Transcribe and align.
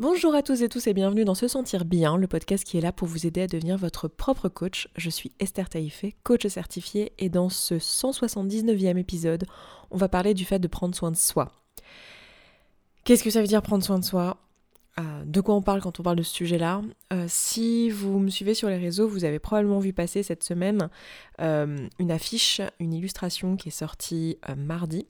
Bonjour 0.00 0.34
à 0.34 0.42
tous 0.42 0.62
et 0.62 0.70
tous 0.70 0.86
et 0.86 0.94
bienvenue 0.94 1.26
dans 1.26 1.34
Se 1.34 1.46
Sentir 1.46 1.84
Bien, 1.84 2.16
le 2.16 2.26
podcast 2.26 2.64
qui 2.64 2.78
est 2.78 2.80
là 2.80 2.90
pour 2.90 3.06
vous 3.06 3.26
aider 3.26 3.42
à 3.42 3.46
devenir 3.46 3.76
votre 3.76 4.08
propre 4.08 4.48
coach. 4.48 4.88
Je 4.96 5.10
suis 5.10 5.32
Esther 5.40 5.68
Taïfé, 5.68 6.16
coach 6.22 6.46
certifiée, 6.46 7.12
et 7.18 7.28
dans 7.28 7.50
ce 7.50 7.74
179e 7.74 8.96
épisode, 8.96 9.44
on 9.90 9.98
va 9.98 10.08
parler 10.08 10.32
du 10.32 10.46
fait 10.46 10.58
de 10.58 10.68
prendre 10.68 10.94
soin 10.94 11.10
de 11.10 11.18
soi. 11.18 11.52
Qu'est-ce 13.04 13.22
que 13.22 13.28
ça 13.28 13.42
veut 13.42 13.46
dire 13.46 13.60
prendre 13.60 13.84
soin 13.84 13.98
de 13.98 14.04
soi? 14.04 14.38
Euh, 14.98 15.22
de 15.26 15.42
quoi 15.42 15.54
on 15.54 15.60
parle 15.60 15.82
quand 15.82 16.00
on 16.00 16.02
parle 16.02 16.16
de 16.16 16.22
ce 16.22 16.32
sujet-là? 16.32 16.80
Euh, 17.12 17.26
si 17.28 17.90
vous 17.90 18.18
me 18.20 18.30
suivez 18.30 18.54
sur 18.54 18.70
les 18.70 18.78
réseaux, 18.78 19.06
vous 19.06 19.26
avez 19.26 19.38
probablement 19.38 19.80
vu 19.80 19.92
passer 19.92 20.22
cette 20.22 20.44
semaine 20.44 20.88
euh, 21.42 21.76
une 21.98 22.10
affiche, 22.10 22.62
une 22.78 22.94
illustration 22.94 23.54
qui 23.56 23.68
est 23.68 23.70
sortie 23.70 24.38
mardi, 24.56 25.06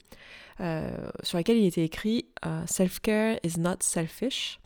sur 1.22 1.38
laquelle 1.38 1.58
il 1.58 1.66
était 1.66 1.84
écrit 1.84 2.26
Self-care 2.66 3.38
is 3.44 3.60
not 3.60 3.76
selfish 3.78 4.60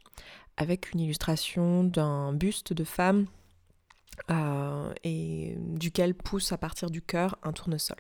avec 0.57 0.93
une 0.93 1.01
illustration 1.01 1.85
d'un 1.85 2.33
buste 2.33 2.73
de 2.73 2.85
femme 2.85 3.27
euh, 4.31 4.93
et 5.03 5.57
duquel 5.59 6.15
pousse 6.15 6.53
à 6.53 6.59
partir 6.59 6.91
du 6.91 7.03
cœur 7.03 7.37
un 7.43 7.53
tournesol. 7.53 7.97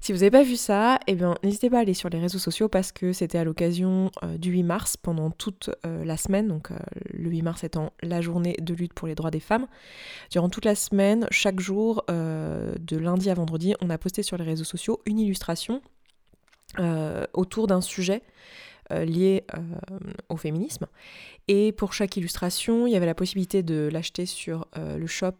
Si 0.00 0.12
vous 0.12 0.18
n'avez 0.18 0.30
pas 0.30 0.42
vu 0.42 0.56
ça, 0.56 0.98
eh 1.06 1.14
bien, 1.14 1.36
n'hésitez 1.42 1.70
pas 1.70 1.78
à 1.78 1.80
aller 1.80 1.94
sur 1.94 2.08
les 2.08 2.18
réseaux 2.18 2.38
sociaux 2.38 2.68
parce 2.68 2.92
que 2.92 3.12
c'était 3.12 3.38
à 3.38 3.44
l'occasion 3.44 4.10
euh, 4.22 4.36
du 4.36 4.50
8 4.50 4.62
mars 4.62 4.96
pendant 4.96 5.30
toute 5.30 5.70
euh, 5.86 6.04
la 6.04 6.16
semaine, 6.16 6.48
donc 6.48 6.70
le 7.12 7.30
8 7.30 7.42
mars 7.42 7.64
étant 7.64 7.92
la 8.02 8.20
journée 8.20 8.56
de 8.60 8.74
lutte 8.74 8.92
pour 8.92 9.08
les 9.08 9.14
droits 9.14 9.30
des 9.30 9.40
femmes. 9.40 9.66
Durant 10.30 10.48
toute 10.48 10.64
la 10.64 10.74
semaine, 10.74 11.26
chaque 11.30 11.60
jour, 11.60 12.04
de 12.08 12.96
lundi 12.96 13.30
à 13.30 13.34
vendredi, 13.34 13.74
on 13.80 13.90
a 13.90 13.98
posté 13.98 14.22
sur 14.22 14.36
les 14.36 14.44
réseaux 14.44 14.64
sociaux 14.64 15.00
une 15.06 15.18
illustration 15.18 15.80
autour 17.32 17.66
d'un 17.66 17.80
sujet 17.80 18.22
euh, 18.92 19.04
lié 19.04 19.44
euh, 19.54 19.60
au 20.28 20.36
féminisme. 20.36 20.86
Et 21.48 21.72
pour 21.72 21.92
chaque 21.92 22.16
illustration, 22.16 22.86
il 22.86 22.92
y 22.92 22.96
avait 22.96 23.06
la 23.06 23.14
possibilité 23.14 23.62
de 23.62 23.88
l'acheter 23.90 24.26
sur 24.26 24.68
euh, 24.76 24.98
le 24.98 25.06
shop 25.06 25.32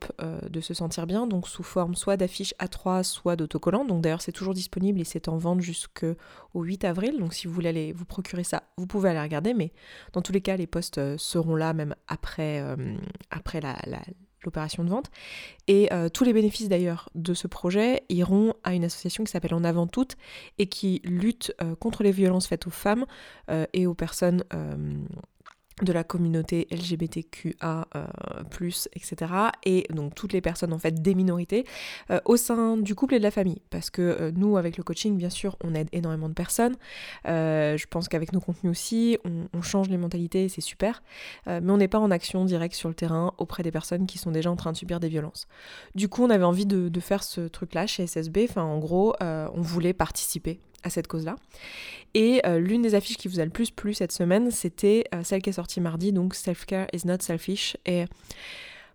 de 0.48 0.60
se 0.60 0.74
sentir 0.74 1.06
bien, 1.06 1.26
donc 1.26 1.48
sous 1.48 1.62
forme 1.62 1.94
soit 1.94 2.16
d'affiches 2.16 2.54
A3, 2.60 3.02
soit 3.02 3.36
d'autocollants. 3.36 3.84
Donc 3.84 4.02
d'ailleurs, 4.02 4.22
c'est 4.22 4.32
toujours 4.32 4.54
disponible 4.54 5.00
et 5.00 5.04
c'est 5.04 5.28
en 5.28 5.36
vente 5.36 5.60
jusqu'au 5.60 6.14
8 6.54 6.84
avril. 6.84 7.18
Donc 7.18 7.34
si 7.34 7.46
vous 7.46 7.52
voulez 7.52 7.68
aller 7.68 7.92
vous 7.92 8.04
procurer 8.04 8.44
ça, 8.44 8.62
vous 8.76 8.86
pouvez 8.86 9.10
aller 9.10 9.20
regarder. 9.20 9.54
Mais 9.54 9.72
dans 10.12 10.22
tous 10.22 10.32
les 10.32 10.40
cas, 10.40 10.56
les 10.56 10.66
postes 10.66 11.16
seront 11.16 11.54
là 11.54 11.72
même 11.72 11.94
après, 12.08 12.64
après 13.30 13.60
la 13.60 13.76
l'opération 14.44 14.84
de 14.84 14.90
vente. 14.90 15.10
Et 15.68 15.92
euh, 15.92 16.08
tous 16.08 16.24
les 16.24 16.32
bénéfices 16.32 16.68
d'ailleurs 16.68 17.08
de 17.14 17.34
ce 17.34 17.46
projet 17.46 18.04
iront 18.08 18.54
à 18.64 18.74
une 18.74 18.84
association 18.84 19.24
qui 19.24 19.30
s'appelle 19.30 19.54
En 19.54 19.64
avant 19.64 19.86
toutes 19.86 20.16
et 20.58 20.66
qui 20.66 21.00
lutte 21.04 21.54
euh, 21.62 21.74
contre 21.74 22.02
les 22.02 22.12
violences 22.12 22.46
faites 22.46 22.66
aux 22.66 22.70
femmes 22.70 23.06
euh, 23.50 23.66
et 23.72 23.86
aux 23.86 23.94
personnes 23.94 24.44
de 25.82 25.92
la 25.92 26.04
communauté 26.04 26.66
LGBTQA, 26.70 27.86
etc. 28.94 29.32
Et 29.64 29.86
donc 29.90 30.14
toutes 30.14 30.32
les 30.32 30.40
personnes 30.40 30.72
en 30.72 30.78
fait 30.78 31.02
des 31.02 31.14
minorités 31.14 31.64
euh, 32.10 32.20
au 32.24 32.36
sein 32.36 32.76
du 32.76 32.94
couple 32.94 33.14
et 33.14 33.18
de 33.18 33.22
la 33.22 33.30
famille. 33.30 33.60
Parce 33.70 33.90
que 33.90 34.02
euh, 34.02 34.32
nous, 34.34 34.56
avec 34.56 34.76
le 34.76 34.82
coaching, 34.82 35.16
bien 35.16 35.30
sûr, 35.30 35.56
on 35.64 35.74
aide 35.74 35.88
énormément 35.92 36.28
de 36.28 36.34
personnes. 36.34 36.76
Euh, 37.26 37.76
je 37.76 37.86
pense 37.86 38.08
qu'avec 38.08 38.32
nos 38.32 38.40
contenus 38.40 38.70
aussi, 38.70 39.18
on, 39.24 39.62
change 39.62 39.88
les 39.88 39.96
mentalités, 39.96 40.48
c'est 40.48 40.60
super. 40.60 41.04
mais 41.46 41.70
on 41.70 41.76
n'est 41.76 41.86
pas 41.86 42.00
en 42.00 42.10
action 42.10 42.44
directe 42.44 42.74
sur 42.74 42.88
le 42.88 42.96
terrain 42.96 43.32
auprès 43.38 43.62
des 43.62 43.70
personnes 43.70 44.06
qui 44.06 44.18
sont 44.18 44.32
déjà 44.32 44.50
en 44.50 44.56
train 44.56 44.72
de 44.72 44.76
subir 44.76 44.98
des 44.98 45.08
violences. 45.08 45.46
Du 45.94 46.08
coup, 46.08 46.24
on 46.24 46.30
avait 46.30 46.44
envie 46.44 46.66
de, 46.66 46.88
de 46.88 47.00
faire 47.00 47.22
ce 47.22 47.42
truc-là 47.42 47.86
chez 47.86 48.08
SSB. 48.08 48.46
Enfin, 48.48 48.62
en 48.62 48.78
gros, 48.78 49.14
on 49.20 49.60
voulait 49.60 49.92
participer 49.92 50.58
à 50.82 50.90
cette 50.90 51.06
cause-là. 51.06 51.36
Et 52.14 52.40
euh, 52.46 52.58
l'une 52.58 52.82
des 52.82 52.94
affiches 52.94 53.16
qui 53.16 53.28
vous 53.28 53.40
a 53.40 53.44
le 53.44 53.50
plus 53.50 53.70
plu 53.70 53.94
cette 53.94 54.12
semaine, 54.12 54.50
c'était 54.50 55.04
euh, 55.14 55.22
celle 55.22 55.42
qui 55.42 55.50
est 55.50 55.54
sortie 55.54 55.80
mardi, 55.80 56.12
donc 56.12 56.34
Self-Care 56.34 56.86
is 56.92 57.06
not 57.06 57.18
selfish. 57.20 57.76
Et 57.86 58.04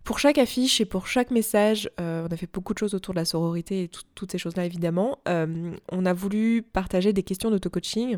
pour 0.04 0.20
chaque 0.20 0.38
affiche 0.38 0.80
et 0.80 0.86
pour 0.86 1.08
chaque 1.08 1.32
message, 1.32 1.90
euh, 2.00 2.28
on 2.30 2.34
a 2.34 2.38
fait 2.38 2.50
beaucoup 2.52 2.74
de 2.74 2.80
choses 2.80 2.94
autour 2.94 3.14
de 3.14 3.20
la 3.20 3.26
sororité 3.26 3.84
et 3.84 3.90
toutes 4.16 4.32
ces 4.32 4.38
choses-là 4.38 4.66
évidemment. 4.66 5.20
on 5.26 6.06
a 6.06 6.14
voulu 6.14 6.62
partager 6.62 7.14
des 7.14 7.24
questions 7.24 7.50
d'auto-coaching. 7.50 8.18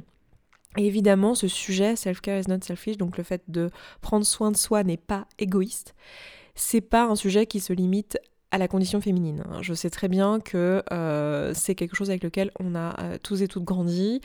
Et 0.77 0.85
évidemment, 0.85 1.33
ce 1.33 1.47
sujet, 1.47 1.95
Self-Care 1.95 2.41
is 2.41 2.43
not 2.47 2.61
selfish, 2.61 2.97
donc 2.97 3.17
le 3.17 3.23
fait 3.23 3.41
de 3.47 3.71
prendre 4.01 4.23
soin 4.23 4.51
de 4.51 4.57
soi 4.57 4.83
n'est 4.83 4.97
pas 4.97 5.25
égoïste, 5.39 5.95
c'est 6.53 6.81
pas 6.81 7.05
un 7.05 7.15
sujet 7.15 7.47
qui 7.47 7.59
se 7.59 7.73
limite 7.73 8.19
à 8.51 8.57
la 8.57 8.67
condition 8.67 8.99
féminine. 9.01 9.43
Je 9.61 9.73
sais 9.73 9.89
très 9.89 10.07
bien 10.07 10.39
que 10.39 10.83
euh, 10.91 11.53
c'est 11.53 11.75
quelque 11.75 11.95
chose 11.95 12.09
avec 12.09 12.23
lequel 12.23 12.51
on 12.59 12.75
a 12.75 12.99
euh, 12.99 13.17
tous 13.21 13.41
et 13.41 13.47
toutes 13.47 13.63
grandi. 13.63 14.21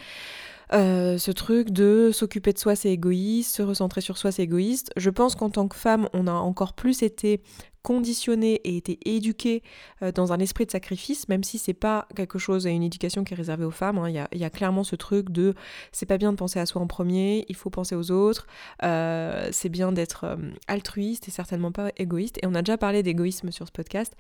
Euh, 0.73 1.19
ce 1.19 1.31
truc 1.31 1.71
de 1.71 2.11
s'occuper 2.13 2.53
de 2.53 2.59
soi 2.59 2.75
c'est 2.77 2.91
égoïste, 2.91 3.57
se 3.57 3.63
recentrer 3.63 4.01
sur 4.01 4.19
soi 4.19 4.33
c'est 4.33 4.43
égoïste. 4.43 4.91
Je 4.97 5.11
pense 5.11 5.35
qu'en 5.35 5.51
tant 5.51 5.69
que 5.69 5.77
femme, 5.77 6.09
on 6.13 6.27
a 6.27 6.33
encore 6.33 6.73
plus 6.73 7.03
été 7.03 7.41
conditionné 7.83 8.55
et 8.65 8.79
été 8.79 8.99
éduqué 9.05 9.63
euh, 10.03 10.11
dans 10.11 10.33
un 10.33 10.39
esprit 10.39 10.65
de 10.65 10.71
sacrifice, 10.71 11.29
même 11.29 11.45
si 11.45 11.59
c'est 11.59 11.75
pas 11.75 12.09
quelque 12.17 12.39
chose, 12.39 12.65
une 12.65 12.83
éducation 12.83 13.25
qui 13.25 13.35
est 13.35 13.37
réservée 13.37 13.67
aux 13.67 13.71
femmes. 13.71 13.99
Hein. 13.99 14.09
Il 14.33 14.41
y, 14.41 14.45
a, 14.45 14.51
clairement 14.51 14.85
ce 14.85 14.97
truc 14.97 15.31
de 15.31 15.55
c'est 15.93 16.07
pas 16.07 16.17
bien 16.17 16.33
de 16.33 16.37
penser 16.39 16.59
à 16.59 16.65
soi 16.65 16.81
en 16.81 16.87
premier, 16.87 17.45
il 17.49 17.57
faut 17.57 17.69
penser 17.69 17.95
aux 17.95 18.11
autres, 18.11 18.47
euh, 18.83 19.49
c'est 19.53 19.69
bien 19.69 19.93
d'être 19.93 20.39
altruiste 20.67 21.29
et 21.29 21.31
certainement 21.31 21.73
pas 21.73 21.91
égoïste. 21.99 22.39
Et 22.43 22.47
on 22.47 22.55
a 22.55 22.63
déjà 22.63 22.79
parlé 22.79 23.03
d'égoïsme 23.03 23.51
sur 23.51 23.67
ce 23.67 23.73
podcast, 23.73 24.15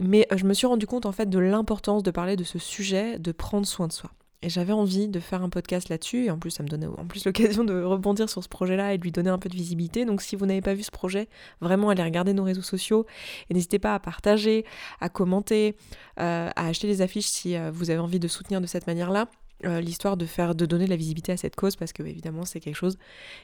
mais 0.00 0.26
je 0.34 0.44
me 0.44 0.54
suis 0.54 0.66
rendu 0.66 0.86
compte 0.86 1.04
en 1.04 1.12
fait 1.12 1.28
de 1.28 1.38
l'importance 1.38 2.02
de 2.02 2.10
parler 2.10 2.36
de 2.36 2.44
ce 2.44 2.58
sujet, 2.58 3.18
de 3.18 3.32
prendre 3.32 3.66
soin 3.66 3.86
de 3.86 3.92
soi. 3.92 4.10
Et 4.44 4.50
j'avais 4.50 4.74
envie 4.74 5.08
de 5.08 5.20
faire 5.20 5.42
un 5.42 5.48
podcast 5.48 5.88
là-dessus, 5.88 6.26
et 6.26 6.30
en 6.30 6.38
plus 6.38 6.50
ça 6.50 6.62
me 6.62 6.68
donnait 6.68 6.86
en 6.86 7.06
plus 7.06 7.24
l'occasion 7.24 7.64
de 7.64 7.82
rebondir 7.82 8.28
sur 8.28 8.44
ce 8.44 8.48
projet-là 8.48 8.92
et 8.92 8.98
de 8.98 9.02
lui 9.02 9.10
donner 9.10 9.30
un 9.30 9.38
peu 9.38 9.48
de 9.48 9.54
visibilité. 9.54 10.04
Donc 10.04 10.20
si 10.20 10.36
vous 10.36 10.44
n'avez 10.44 10.60
pas 10.60 10.74
vu 10.74 10.82
ce 10.82 10.90
projet, 10.90 11.28
vraiment 11.62 11.88
allez 11.88 12.02
regarder 12.02 12.34
nos 12.34 12.44
réseaux 12.44 12.60
sociaux 12.60 13.06
et 13.48 13.54
n'hésitez 13.54 13.78
pas 13.78 13.94
à 13.94 13.98
partager, 14.00 14.66
à 15.00 15.08
commenter, 15.08 15.76
euh, 16.20 16.50
à 16.54 16.66
acheter 16.66 16.86
les 16.86 17.00
affiches 17.00 17.24
si 17.24 17.56
euh, 17.56 17.70
vous 17.72 17.88
avez 17.88 18.00
envie 18.00 18.20
de 18.20 18.28
soutenir 18.28 18.60
de 18.60 18.66
cette 18.66 18.86
manière-là. 18.86 19.28
Euh, 19.66 19.80
l'histoire 19.80 20.16
de 20.16 20.26
faire 20.26 20.54
de 20.54 20.66
donner 20.66 20.84
de 20.84 20.90
la 20.90 20.96
visibilité 20.96 21.32
à 21.32 21.36
cette 21.36 21.56
cause 21.56 21.76
parce 21.76 21.92
que 21.92 22.02
évidemment 22.02 22.44
c'est 22.44 22.60
quelque 22.60 22.76
chose 22.76 22.98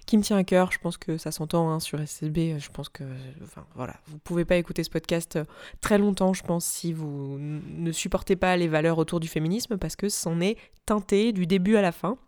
qui 0.07 0.19
me 0.19 0.23
tient 0.23 0.37
à 0.37 0.45
cœur 0.45 0.71
je 0.73 0.79
pense 0.79 0.97
que 0.97 1.17
ça 1.17 1.31
s'entend 1.31 1.71
hein, 1.71 1.81
sur 1.81 1.99
SSB 1.99 2.59
je 2.59 2.71
pense 2.71 2.89
que 2.89 3.05
enfin 3.43 3.65
voilà 3.75 3.95
vous 4.07 4.19
pouvez 4.19 4.45
pas 4.45 4.57
écouter 4.57 4.85
ce 4.85 4.91
podcast 4.91 5.37
euh, 5.37 5.45
très 5.81 5.99
longtemps 5.99 6.33
je 6.33 6.43
pense 6.43 6.65
si 6.65 6.93
vous 6.93 7.39
ne 7.39 7.93
supportez 7.93 8.37
pas 8.37 8.57
les 8.57 8.69
valeurs 8.69 8.99
autour 8.99 9.21
du 9.21 9.29
féminisme 9.29 9.79
parce 9.79 9.97
que 9.97 10.09
c'en 10.09 10.41
est 10.41 10.57
teinté 10.85 11.33
du 11.33 11.47
début 11.47 11.77
à 11.77 11.83
la 11.83 11.93
fin 11.93 12.19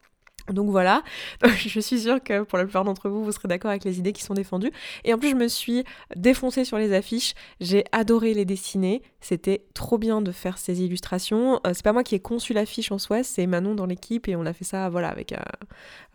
donc 0.48 0.70
voilà, 0.70 1.04
je 1.44 1.81
suis 1.81 2.00
sûre 2.00 2.22
que 2.22 2.42
pour 2.42 2.58
la 2.58 2.64
plupart 2.64 2.84
d'entre 2.84 3.08
vous, 3.08 3.25
vous 3.25 3.32
serez 3.32 3.47
d'accord 3.47 3.70
avec 3.70 3.84
les 3.84 3.98
idées 3.98 4.12
qui 4.12 4.22
sont 4.22 4.34
défendues. 4.34 4.72
Et 5.04 5.14
en 5.14 5.19
plus, 5.19 5.31
je 5.31 5.36
me 5.36 5.47
suis 5.47 5.84
défoncée 6.16 6.64
sur 6.64 6.78
les 6.78 6.92
affiches. 6.92 7.34
J'ai 7.60 7.84
adoré 7.92 8.34
les 8.34 8.44
dessiner. 8.44 9.02
C'était 9.22 9.64
trop 9.72 9.98
bien 9.98 10.20
de 10.20 10.32
faire 10.32 10.58
ces 10.58 10.82
illustrations. 10.82 11.60
Euh, 11.64 11.70
c'est 11.74 11.84
pas 11.84 11.92
moi 11.92 12.02
qui 12.02 12.16
ai 12.16 12.20
conçu 12.20 12.52
l'affiche 12.52 12.90
en 12.90 12.98
soi, 12.98 13.22
c'est 13.22 13.46
Manon 13.46 13.76
dans 13.76 13.86
l'équipe 13.86 14.26
et 14.26 14.34
on 14.34 14.44
a 14.44 14.52
fait 14.52 14.64
ça, 14.64 14.90
voilà, 14.90 15.08
avec 15.08 15.32
euh, 15.32 15.36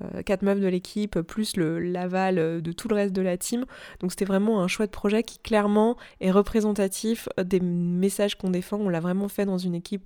euh, 0.04 0.22
quatre 0.24 0.42
meufs 0.42 0.60
de 0.60 0.68
l'équipe 0.68 1.22
plus 1.22 1.56
le 1.56 1.80
l'aval 1.80 2.62
de 2.62 2.72
tout 2.74 2.90
le 2.90 2.96
reste 2.96 3.14
de 3.14 3.22
la 3.22 3.38
team. 3.38 3.66
Donc 4.02 4.12
c'était 4.12 4.26
vraiment 4.26 4.62
un 4.62 4.68
chouette 4.68 4.92
projet 4.92 5.24
qui 5.24 5.40
clairement 5.40 5.96
est 6.20 6.32
représentatif 6.32 7.30
des 7.42 7.62
messages 7.62 8.36
qu'on 8.36 8.50
défend. 8.50 8.78
On 8.78 8.90
l'a 8.90 9.00
vraiment 9.00 9.30
fait 9.30 9.46
dans 9.46 9.58
une 9.58 9.74
équipe 9.74 10.04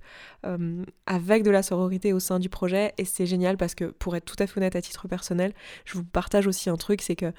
avec 1.06 1.42
de 1.42 1.50
la 1.50 1.62
sororité 1.62 2.12
au 2.12 2.20
sein 2.20 2.38
du 2.38 2.48
projet 2.48 2.94
et 2.98 3.04
c'est 3.04 3.26
génial 3.26 3.56
parce 3.56 3.74
que 3.74 3.86
pour 3.86 4.14
être 4.14 4.24
tout 4.24 4.36
à 4.38 4.46
fait 4.46 4.58
honnête 4.58 4.76
à 4.76 4.82
titre 4.82 5.08
personnel, 5.08 5.52
je 5.84 5.94
vous 5.94 6.04
partage 6.04 6.46
aussi 6.46 6.70
un 6.70 6.76
truc, 6.76 7.02
c'est 7.02 7.16
que 7.16 7.32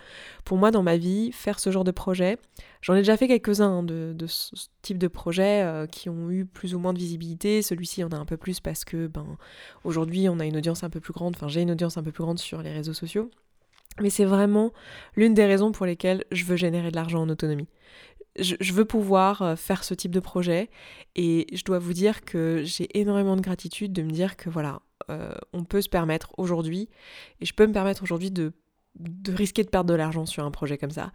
pour 0.44 0.57
moi 0.57 0.72
dans 0.72 0.84
ma 0.84 0.97
vie, 0.97 1.31
faire 1.31 1.59
ce 1.59 1.72
genre 1.72 1.84
de 1.84 1.91
projet, 1.91 2.38
j'en 2.81 2.95
ai 2.95 3.00
déjà 3.00 3.18
fait 3.18 3.28
quelques-uns 3.28 3.80
hein, 3.80 3.84
de, 3.84 4.16
ce 4.28 4.68
type 4.81 4.97
de 4.97 5.07
projet 5.07 5.53
euh, 5.62 5.86
qui 5.86 6.09
ont 6.09 6.31
eu 6.31 6.46
plus 6.46 6.74
ou 6.74 6.80
moins 6.80 6.94
de 6.94 7.00
visibilité. 7.00 7.62
Celui-ci 7.62 8.03
en 8.03 8.09
a 8.09 8.16
un 8.18 8.25
peu 8.25 8.38
plus 8.38 8.59
parce 8.59 8.84
que 8.86 9.08
ben 9.08 9.38
aujourd'hui 9.84 10.28
on 10.30 10.40
a 10.40 10.46
une 10.46 10.58
audience 10.58 10.84
un 10.84 10.90
peu 10.90 11.00
plus 11.00 11.14
grande, 11.14 11.36
enfin 11.36 11.47
j'ai 11.47 11.62
une 11.62 11.72
audience 11.72 11.97
un 11.97 12.03
peu 12.03 12.12
plus 12.12 12.24
grande 12.24 12.40
sur 12.40 12.62
les 12.62 12.72
réseaux 12.72 12.94
sociaux. 12.94 13.30
Mais 14.02 14.09
c'est 14.09 14.25
vraiment 14.25 14.74
l'une 15.16 15.34
des 15.34 15.46
raisons 15.46 15.72
pour 15.72 15.86
lesquelles 15.86 16.24
je 16.31 16.45
veux 16.45 16.56
générer 16.56 16.89
de 16.89 16.95
l'argent 16.95 17.22
en 17.22 17.30
autonomie. 17.30 17.68
Je, 18.39 18.74
veux 18.74 18.86
pouvoir 18.86 19.44
euh, 19.44 19.56
faire 19.56 19.83
ce 19.83 19.94
type 19.94 20.12
de 20.12 20.19
projet 20.19 20.72
et 21.16 21.45
je 21.54 21.63
dois 21.63 21.78
vous 21.78 21.94
dire 21.94 22.25
que 22.25 22.63
j'ai 22.63 22.89
énormément 23.00 23.36
de 23.36 23.42
gratitude 23.42 23.94
de 23.94 24.01
me 24.01 24.10
dire 24.10 24.36
que 24.38 24.50
voilà, 24.50 24.81
euh, 25.10 25.36
on 25.54 25.63
peut 25.63 25.81
se 25.81 25.89
permettre 25.89 26.31
aujourd'hui, 26.38 26.89
et 27.42 27.45
je 27.45 27.54
peux 27.54 27.68
me 27.68 27.74
permettre 27.74 28.04
aujourd'hui 28.04 28.31
de, 28.31 28.54
risquer 29.28 29.63
de 29.63 29.69
perdre 29.69 29.90
de 29.90 29.95
l'argent 29.95 30.25
sur 30.25 30.45
un 30.45 30.51
projet 30.51 30.78
comme 30.78 30.92
ça. 30.92 31.12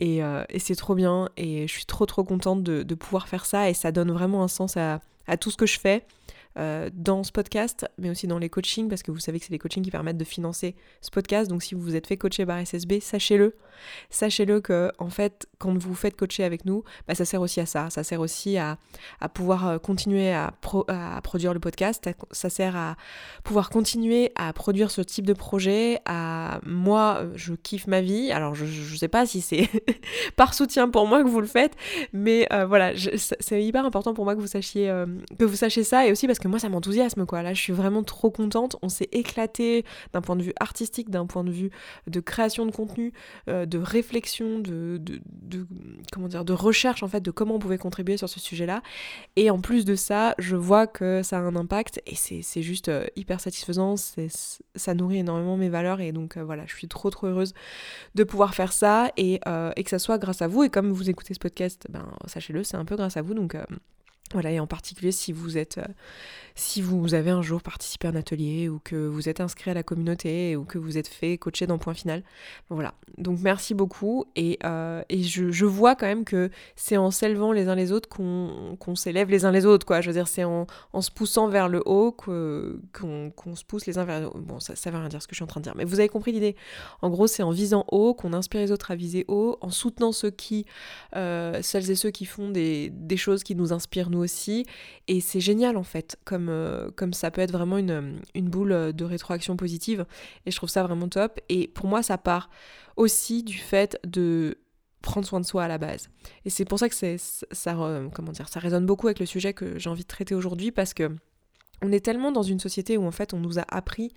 Euh, 0.00 0.44
et, 0.48 0.58
c'est 0.58 0.74
trop 0.74 0.94
bien, 0.94 1.28
et 1.36 1.66
je 1.66 1.72
suis 1.72 1.86
trop 1.86 2.06
trop 2.06 2.24
contente 2.24 2.62
de, 2.62 2.94
pouvoir 2.94 3.28
faire 3.28 3.46
ça, 3.46 3.70
et 3.70 3.74
ça 3.74 3.92
donne 3.92 4.12
vraiment 4.12 4.42
un 4.42 4.48
sens 4.48 4.76
à, 4.76 5.00
tout 5.40 5.50
ce 5.50 5.56
que 5.56 5.66
je 5.66 5.78
fais. 5.78 6.04
Euh, 6.58 6.90
dans 6.92 7.22
ce 7.24 7.32
podcast, 7.32 7.86
mais 7.96 8.10
aussi 8.10 8.26
dans 8.26 8.38
les 8.38 8.50
coachings, 8.50 8.88
parce 8.88 9.02
que 9.02 9.10
vous 9.10 9.18
savez 9.18 9.38
que 9.38 9.46
c'est 9.46 9.52
les 9.52 9.58
coachings 9.58 9.82
qui 9.82 9.90
permettent 9.90 10.18
de 10.18 10.24
financer 10.24 10.74
ce 11.00 11.10
podcast. 11.10 11.48
Donc 11.50 11.62
si 11.62 11.74
vous 11.74 11.80
vous 11.80 11.96
êtes 11.96 12.06
fait 12.06 12.18
coacher 12.18 12.44
par 12.44 12.58
SSB, 12.58 13.00
sachez-le. 13.00 13.56
Sachez-le 14.10 14.60
que 14.60 14.92
en 14.98 15.08
fait, 15.08 15.46
quand 15.58 15.76
vous 15.76 15.94
faites 15.94 16.14
coacher 16.14 16.44
avec 16.44 16.66
nous, 16.66 16.84
bah, 17.08 17.14
ça 17.14 17.24
sert 17.24 17.40
aussi 17.40 17.60
à 17.60 17.66
ça. 17.66 17.88
Ça 17.88 18.04
sert 18.04 18.20
aussi 18.20 18.58
à, 18.58 18.76
pouvoir 19.32 19.66
euh, 19.66 19.78
continuer 19.78 20.32
à, 20.32 20.52
produire 21.22 21.54
le 21.54 21.60
podcast. 21.60 22.08
Ça 22.32 22.50
sert 22.50 22.76
à 22.76 22.96
pouvoir 23.44 23.70
continuer 23.70 24.30
à 24.34 24.52
produire 24.52 24.90
ce 24.90 25.00
type 25.00 25.26
de 25.26 25.32
projet. 25.32 26.00
À 26.04 26.60
moi, 26.66 27.22
je 27.34 27.54
kiffe 27.54 27.86
ma 27.86 28.02
vie. 28.02 28.30
Alors 28.30 28.54
je, 28.54 28.66
je 28.66 28.96
sais 28.96 29.08
pas 29.08 29.24
si 29.24 29.40
c'est 29.40 29.70
par 30.36 30.52
soutien 30.52 30.90
pour 30.90 31.06
moi 31.06 31.22
que 31.22 31.28
vous 31.28 31.40
le 31.40 31.46
faites, 31.46 31.72
mais 32.12 32.46
euh, 32.52 32.66
voilà, 32.66 32.92
c'est 33.16 33.64
hyper 33.64 33.86
important 33.86 34.12
pour 34.12 34.24
moi 34.24 34.34
que 34.34 34.40
vous 34.40 34.46
sachiez 34.46 34.92
que 35.38 35.44
vous 35.44 35.56
sachiez 35.56 35.84
ça 35.84 36.06
et 36.06 36.12
aussi 36.12 36.26
parce 36.26 36.38
que 36.38 36.41
que 36.42 36.48
moi 36.48 36.58
ça 36.58 36.68
m'enthousiasme 36.68 37.24
quoi. 37.24 37.42
Là 37.42 37.54
je 37.54 37.60
suis 37.60 37.72
vraiment 37.72 38.02
trop 38.02 38.30
contente. 38.30 38.76
On 38.82 38.88
s'est 38.88 39.08
éclaté 39.12 39.84
d'un 40.12 40.20
point 40.20 40.34
de 40.34 40.42
vue 40.42 40.52
artistique, 40.58 41.08
d'un 41.08 41.26
point 41.26 41.44
de 41.44 41.52
vue 41.52 41.70
de 42.08 42.20
création 42.20 42.66
de 42.66 42.72
contenu, 42.72 43.12
euh, 43.48 43.64
de 43.64 43.78
réflexion, 43.78 44.58
de, 44.58 45.00
de, 45.00 45.66
comment 46.12 46.26
dire, 46.26 46.44
de 46.44 46.52
recherche 46.52 47.02
en 47.02 47.08
fait 47.08 47.20
de 47.20 47.30
comment 47.30 47.54
on 47.54 47.58
pouvait 47.60 47.78
contribuer 47.78 48.16
sur 48.16 48.28
ce 48.28 48.40
sujet-là. 48.40 48.82
Et 49.36 49.50
en 49.50 49.60
plus 49.60 49.84
de 49.84 49.94
ça, 49.94 50.34
je 50.38 50.56
vois 50.56 50.88
que 50.88 51.22
ça 51.22 51.38
a 51.38 51.40
un 51.40 51.54
impact 51.54 52.02
et 52.06 52.16
c'est 52.16 52.62
juste 52.62 52.88
euh, 52.88 53.06
hyper 53.14 53.40
satisfaisant. 53.40 53.94
Ça 53.96 54.94
nourrit 54.94 55.18
énormément 55.18 55.56
mes 55.56 55.68
valeurs 55.68 56.00
et 56.00 56.10
donc 56.10 56.36
euh, 56.36 56.42
voilà, 56.42 56.64
je 56.66 56.74
suis 56.74 56.88
trop 56.88 57.10
trop 57.10 57.28
heureuse 57.28 57.54
de 58.16 58.24
pouvoir 58.24 58.54
faire 58.54 58.72
ça 58.72 59.12
et, 59.16 59.40
et 59.76 59.84
que 59.84 59.90
ça 59.90 60.00
soit 60.00 60.18
grâce 60.18 60.42
à 60.42 60.48
vous. 60.48 60.64
Et 60.64 60.70
comme 60.70 60.90
vous 60.90 61.08
écoutez 61.08 61.34
ce 61.34 61.38
podcast, 61.38 61.86
ben 61.88 62.06
sachez-le, 62.26 62.64
c'est 62.64 62.76
un 62.76 62.84
peu 62.84 62.96
grâce 62.96 63.16
à 63.16 63.22
vous 63.22 63.34
donc 63.34 63.56
voilà, 64.32 64.50
et 64.50 64.60
en 64.60 64.66
particulier 64.66 65.12
si 65.12 65.32
vous 65.32 65.58
êtes, 65.58 65.78
euh, 65.78 65.86
si 66.54 66.82
vous 66.82 67.14
avez 67.14 67.30
un 67.30 67.42
jour 67.42 67.62
participé 67.62 68.08
à 68.08 68.10
un 68.10 68.16
atelier 68.16 68.68
ou 68.68 68.80
que 68.82 68.96
vous 68.96 69.28
êtes 69.28 69.40
inscrit 69.40 69.70
à 69.70 69.74
la 69.74 69.82
communauté 69.82 70.56
ou 70.56 70.64
que 70.64 70.78
vous 70.78 70.98
êtes 70.98 71.08
fait 71.08 71.38
coacher 71.38 71.66
dans 71.66 71.78
Point 71.78 71.94
Final. 71.94 72.22
Voilà. 72.68 72.94
Donc 73.18 73.40
merci 73.40 73.74
beaucoup 73.74 74.24
et, 74.36 74.58
euh, 74.64 75.02
et 75.08 75.22
je, 75.22 75.64
vois 75.64 75.94
quand 75.94 76.06
même 76.06 76.24
que 76.24 76.50
c'est 76.76 76.96
en 76.96 77.10
s'élevant 77.10 77.52
les 77.52 77.68
uns 77.68 77.74
les 77.74 77.92
autres 77.92 78.08
qu'on 78.08 78.96
s'élève 78.96 79.30
les 79.30 79.44
uns 79.44 79.50
les 79.50 79.66
autres, 79.66 79.86
quoi. 79.86 80.00
Je 80.00 80.08
veux 80.08 80.14
dire, 80.14 80.28
c'est 80.28 80.44
en, 80.44 80.66
en, 80.92 81.00
se 81.00 81.10
poussant 81.10 81.48
vers 81.48 81.68
le 81.68 81.82
haut 81.86 82.12
qu'on 82.12 82.80
se 83.54 83.64
pousse 83.64 83.86
les 83.86 83.98
uns 83.98 84.04
vers 84.04 84.20
les 84.20 84.26
autres. 84.26 84.38
Bon, 84.38 84.60
ça, 84.60 84.76
ça 84.76 84.90
veut 84.90 84.98
rien 84.98 85.08
dire 85.08 85.22
ce 85.22 85.26
que 85.26 85.34
je 85.34 85.36
suis 85.36 85.44
en 85.44 85.46
train 85.46 85.60
de 85.60 85.64
dire, 85.64 85.74
mais 85.76 85.84
vous 85.84 86.00
avez 86.00 86.08
compris 86.08 86.32
l'idée. 86.32 86.56
En 87.00 87.10
gros, 87.10 87.26
c'est 87.26 87.42
en 87.42 87.50
visant 87.50 87.84
haut 87.90 88.14
qu'on 88.14 88.32
inspire 88.32 88.60
les 88.60 88.72
autres 88.72 88.90
à 88.90 88.94
viser 88.94 89.24
haut, 89.28 89.56
en 89.60 89.70
soutenant 89.70 90.12
ceux 90.12 90.30
qui, 90.30 90.66
euh, 91.16 91.60
celles 91.62 91.90
et 91.90 91.94
ceux 91.94 92.10
qui 92.10 92.24
font 92.24 92.50
des, 92.50 92.90
des 92.90 93.16
choses 93.16 93.42
qui 93.42 93.54
nous 93.54 93.72
inspirent 93.72 94.10
nous 94.10 94.21
aussi. 94.22 94.64
Et 95.08 95.20
c'est 95.20 95.40
génial 95.40 95.76
en 95.76 95.82
fait, 95.82 96.16
comme, 96.24 96.48
euh, 96.48 96.90
comme 96.96 97.12
ça 97.12 97.30
peut 97.30 97.40
être 97.40 97.52
vraiment 97.52 97.78
une, 97.78 98.20
une 98.34 98.48
boule 98.48 98.92
de 98.92 99.04
rétroaction 99.04 99.56
positive. 99.56 100.06
Et 100.46 100.50
je 100.50 100.56
trouve 100.56 100.70
ça 100.70 100.82
vraiment 100.82 101.08
top. 101.08 101.40
Et 101.48 101.68
pour 101.68 101.86
moi, 101.86 102.02
ça 102.02 102.18
part 102.18 102.50
aussi 102.96 103.42
du 103.42 103.58
fait 103.58 103.98
de 104.06 104.58
prendre 105.02 105.26
soin 105.26 105.40
de 105.40 105.46
soi 105.46 105.64
à 105.64 105.68
la 105.68 105.78
base. 105.78 106.08
Et 106.44 106.50
c'est 106.50 106.64
pour 106.64 106.78
ça 106.78 106.88
que 106.88 106.94
c'est, 106.94 107.16
ça, 107.18 107.74
comment 108.14 108.32
dire, 108.32 108.48
ça 108.48 108.60
résonne 108.60 108.86
beaucoup 108.86 109.08
avec 109.08 109.18
le 109.18 109.26
sujet 109.26 109.52
que 109.52 109.78
j'ai 109.78 109.90
envie 109.90 110.02
de 110.02 110.08
traiter 110.08 110.34
aujourd'hui 110.34 110.70
parce 110.70 110.94
que 110.94 111.10
on 111.82 111.90
est 111.90 112.04
tellement 112.04 112.30
dans 112.30 112.44
une 112.44 112.60
société 112.60 112.96
où 112.96 113.04
en 113.04 113.10
fait 113.10 113.34
on 113.34 113.40
nous 113.40 113.58
a 113.58 113.64
appris 113.68 114.14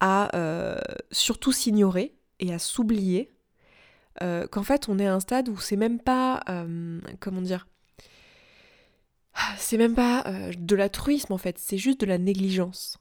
à 0.00 0.36
euh, 0.36 0.78
surtout 1.10 1.50
s'ignorer 1.50 2.14
et 2.38 2.52
à 2.52 2.58
s'oublier 2.58 3.32
euh, 4.22 4.46
qu'en 4.46 4.62
fait 4.62 4.88
on 4.90 4.98
est 4.98 5.06
à 5.06 5.14
un 5.14 5.20
stade 5.20 5.48
où 5.48 5.58
c'est 5.58 5.76
même 5.76 5.98
pas, 5.98 6.42
comment 7.18 7.40
dire, 7.40 7.66
c'est 9.58 9.76
même 9.76 9.94
pas 9.94 10.24
euh, 10.26 10.52
de 10.56 10.76
l'altruisme 10.76 11.32
en 11.32 11.38
fait, 11.38 11.58
c'est 11.58 11.78
juste 11.78 12.00
de 12.00 12.06
la 12.06 12.18
négligence. 12.18 12.98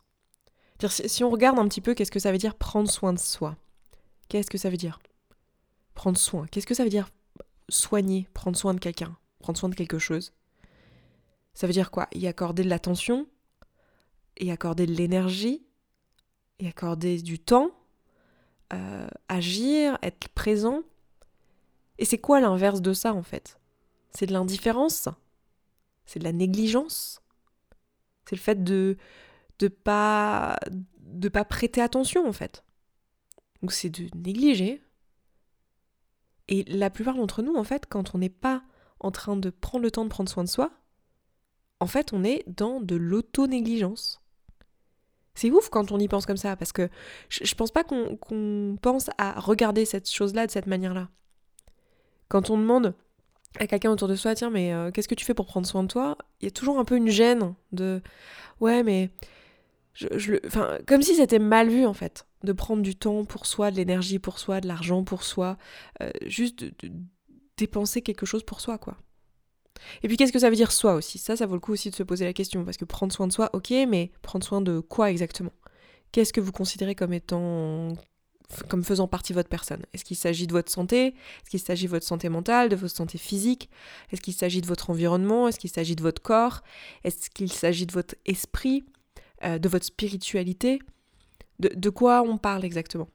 Si 0.88 1.24
on 1.24 1.30
regarde 1.30 1.59
un 1.59 1.68
petit 1.68 1.81
peu, 1.81 1.94
qu'est-ce 1.94 2.12
que 2.12 2.19
ça 2.19 2.31
veut 2.31 2.38
dire 2.38 2.56
prendre 2.56 2.89
soin 2.89 3.12
de 3.12 3.19
soi? 3.19 3.57
Qu'est-ce 4.30 4.50
que 4.50 4.57
ça 4.57 4.69
veut 4.69 4.77
dire? 4.77 5.00
Prendre 5.94 6.18
soin. 6.18 6.45
Qu'est-ce 6.47 6.68
que 6.68 6.74
ça 6.74 6.83
veut 6.83 6.89
dire 6.89 7.09
soigner, 7.68 8.27
prendre 8.33 8.57
soin 8.57 8.74
de 8.74 8.80
quelqu'un, 8.80 9.18
prendre 9.39 9.59
soin 9.59 9.69
de 9.69 9.75
quelque 9.75 10.00
chose? 10.00 10.31
Ça 11.53 11.68
veut 11.68 11.74
dire 11.74 11.91
quoi? 11.91 12.07
Y 12.13 12.27
accorder 12.27 12.63
de 12.63 12.69
l'attention, 12.69 13.27
y 14.39 14.51
accorder 14.51 14.86
de 14.86 14.94
l'énergie, 14.94 15.65
y 16.59 16.68
accorder 16.68 17.21
du 17.21 17.39
temps, 17.39 17.71
euh, 18.71 19.09
agir, 19.27 19.97
être 20.01 20.30
présent? 20.30 20.83
Et 21.97 22.06
c'est 22.06 22.19
quoi 22.19 22.39
l'inverse 22.39 22.81
de 22.81 22.94
ça 22.94 23.13
en 23.13 23.24
fait? 23.24 23.59
C'est 24.12 24.27
de 24.27 24.33
l'indifférence? 24.33 25.09
C'est 26.10 26.20
de 26.20 26.24
la 26.24 26.34
négligence. 26.34 27.22
C'est 28.28 28.36
le 28.36 28.42
fait 28.42 28.64
de 28.64 28.98
de 29.60 29.68
pas 29.68 30.58
de 31.00 31.30
pas 31.30 31.46
prêter 31.46 31.82
attention 31.82 32.28
en 32.28 32.34
fait. 32.34 32.64
Donc 33.62 33.72
c'est 33.72 33.90
de 33.90 34.10
négliger. 34.18 34.82
Et 36.48 36.64
la 36.64 36.90
plupart 36.90 37.16
d'entre 37.16 37.44
nous 37.44 37.56
en 37.56 37.64
fait, 37.64 37.86
quand 37.88 38.16
on 38.16 38.18
n'est 38.18 38.30
pas 38.30 38.64
en 39.00 39.12
train 39.12 39.38
de 39.38 39.52
prendre 39.52 39.84
le 39.84 39.92
temps 39.92 40.04
de 40.04 40.10
prendre 40.10 40.30
soin 40.30 40.44
de 40.44 40.50
soi, 40.50 40.72
en 41.80 41.88
fait, 41.88 42.12
on 42.12 42.24
est 42.24 42.44
dans 42.48 42.82
de 42.82 42.96
l'auto-négligence. 42.96 44.22
C'est 45.36 45.52
ouf 45.52 45.70
quand 45.70 45.92
on 45.92 46.00
y 46.00 46.08
pense 46.08 46.26
comme 46.26 46.38
ça, 46.38 46.58
parce 46.58 46.74
que 46.74 46.90
je, 47.30 47.56
pense 47.56 47.72
pas 47.72 47.86
qu'on 47.86 48.78
pense 48.82 49.10
à 49.18 49.40
regarder 49.40 49.86
cette 49.86 50.10
chose-là 50.10 50.48
de 50.48 50.52
cette 50.52 50.68
manière-là. 50.68 51.08
Quand 52.28 52.50
on 52.50 52.58
demande 52.58 52.94
à 53.57 53.68
quelqu'un 53.68 53.92
autour 53.92 54.07
de 54.07 54.16
soi, 54.16 54.36
tiens, 54.36 54.50
mais 54.50 54.74
euh, 54.74 54.92
qu'est-ce 54.92 55.07
que 55.07 55.16
tu 55.16 55.25
fais 55.25 55.34
pour 55.34 55.46
prendre 55.46 55.66
soin 55.66 55.84
de 55.84 55.88
toi? 55.88 56.18
Il 56.42 56.46
y 56.46 56.48
a 56.48 56.51
toujours 56.51 56.80
un 56.80 56.86
peu 56.86 56.96
une 56.96 57.10
gêne 57.10 57.56
de 57.72 58.01
ouais, 58.60 58.84
mais 58.84 59.10
je, 59.94 60.36
enfin, 60.46 60.78
comme 60.88 61.01
si 61.01 61.16
c'était 61.16 61.40
mal 61.40 61.69
vu 61.69 61.86
en 61.86 61.94
fait, 61.94 62.28
de 62.44 62.54
prendre 62.54 62.81
du 62.81 62.96
temps 62.96 63.25
pour 63.25 63.46
soi, 63.46 63.72
de 63.72 63.75
l'énergie 63.78 64.19
pour 64.19 64.40
soi, 64.40 64.62
de 64.62 64.68
l'argent 64.68 65.04
pour 65.04 65.24
soi, 65.24 65.57
euh, 66.01 66.12
juste 66.25 66.63
de, 66.63 66.92
dépenser 67.57 68.01
quelque 68.01 68.25
chose 68.25 68.44
pour 68.44 68.62
soi, 68.62 68.78
quoi. 68.78 68.98
Et 70.04 70.07
puis 70.07 70.18
qu'est-ce 70.18 70.31
que 70.31 70.40
ça 70.40 70.50
veut 70.50 70.56
dire 70.56 70.72
soi 70.72 70.94
aussi? 70.94 71.18
Ça, 71.18 71.36
ça 71.36 71.46
vaut 71.46 71.56
le 71.56 71.60
coup 71.60 71.74
aussi 71.74 71.90
de 71.90 71.96
se 71.96 72.04
poser 72.04 72.25
la 72.25 72.34
question, 72.34 72.63
parce 72.63 72.78
que 72.78 72.86
prendre 72.86 73.12
soin 73.12 73.28
de 73.28 73.34
soi, 73.34 73.50
ok, 73.54 73.72
mais 73.88 74.12
prendre 74.22 74.46
soin 74.46 74.62
de 74.62 74.80
quoi 74.80 75.10
exactement? 75.10 75.54
Qu'est-ce 76.12 76.34
que 76.34 76.42
vous 76.42 76.51
considérez 76.51 76.96
comme 76.96 77.13
étant 77.13 77.94
comme 78.68 78.84
faisant 78.84 79.07
partie 79.07 79.34
de 79.34 79.38
votre 79.38 79.50
personne. 79.50 79.84
Est-ce 79.94 80.04
qu'il 80.04 80.18
s'agit 80.18 80.48
de 80.48 80.54
votre 80.54 80.72
santé? 80.72 81.07
Est-ce 81.07 81.50
qu'il 81.50 81.60
s'agit 81.60 81.86
de 81.86 81.92
votre 81.92 82.06
santé 82.06 82.30
mentale, 82.30 82.69
de 82.69 82.75
votre 82.75 82.96
santé 82.96 83.18
physique? 83.18 83.69
Est-ce 84.12 84.22
qu'il 84.22 84.34
s'agit 84.34 84.62
de 84.62 84.68
votre 84.68 84.90
environnement? 84.90 85.48
Est-ce 85.48 85.60
qu'il 85.60 85.69
s'agit 85.69 85.96
de 85.96 86.01
votre 86.01 86.22
corps? 86.22 86.62
Est-ce 87.04 87.30
qu'il 87.30 87.51
s'agit 87.51 87.86
de 87.86 87.94
votre 87.94 88.16
esprit 88.25 88.84
euh, 89.44 89.60
De 89.60 89.69
votre 89.69 89.86
spiritualité? 89.86 90.80
De, 91.60 91.90
quoi 91.90 92.22
on 92.22 92.38
parle 92.38 92.63
exactement? 92.63 93.10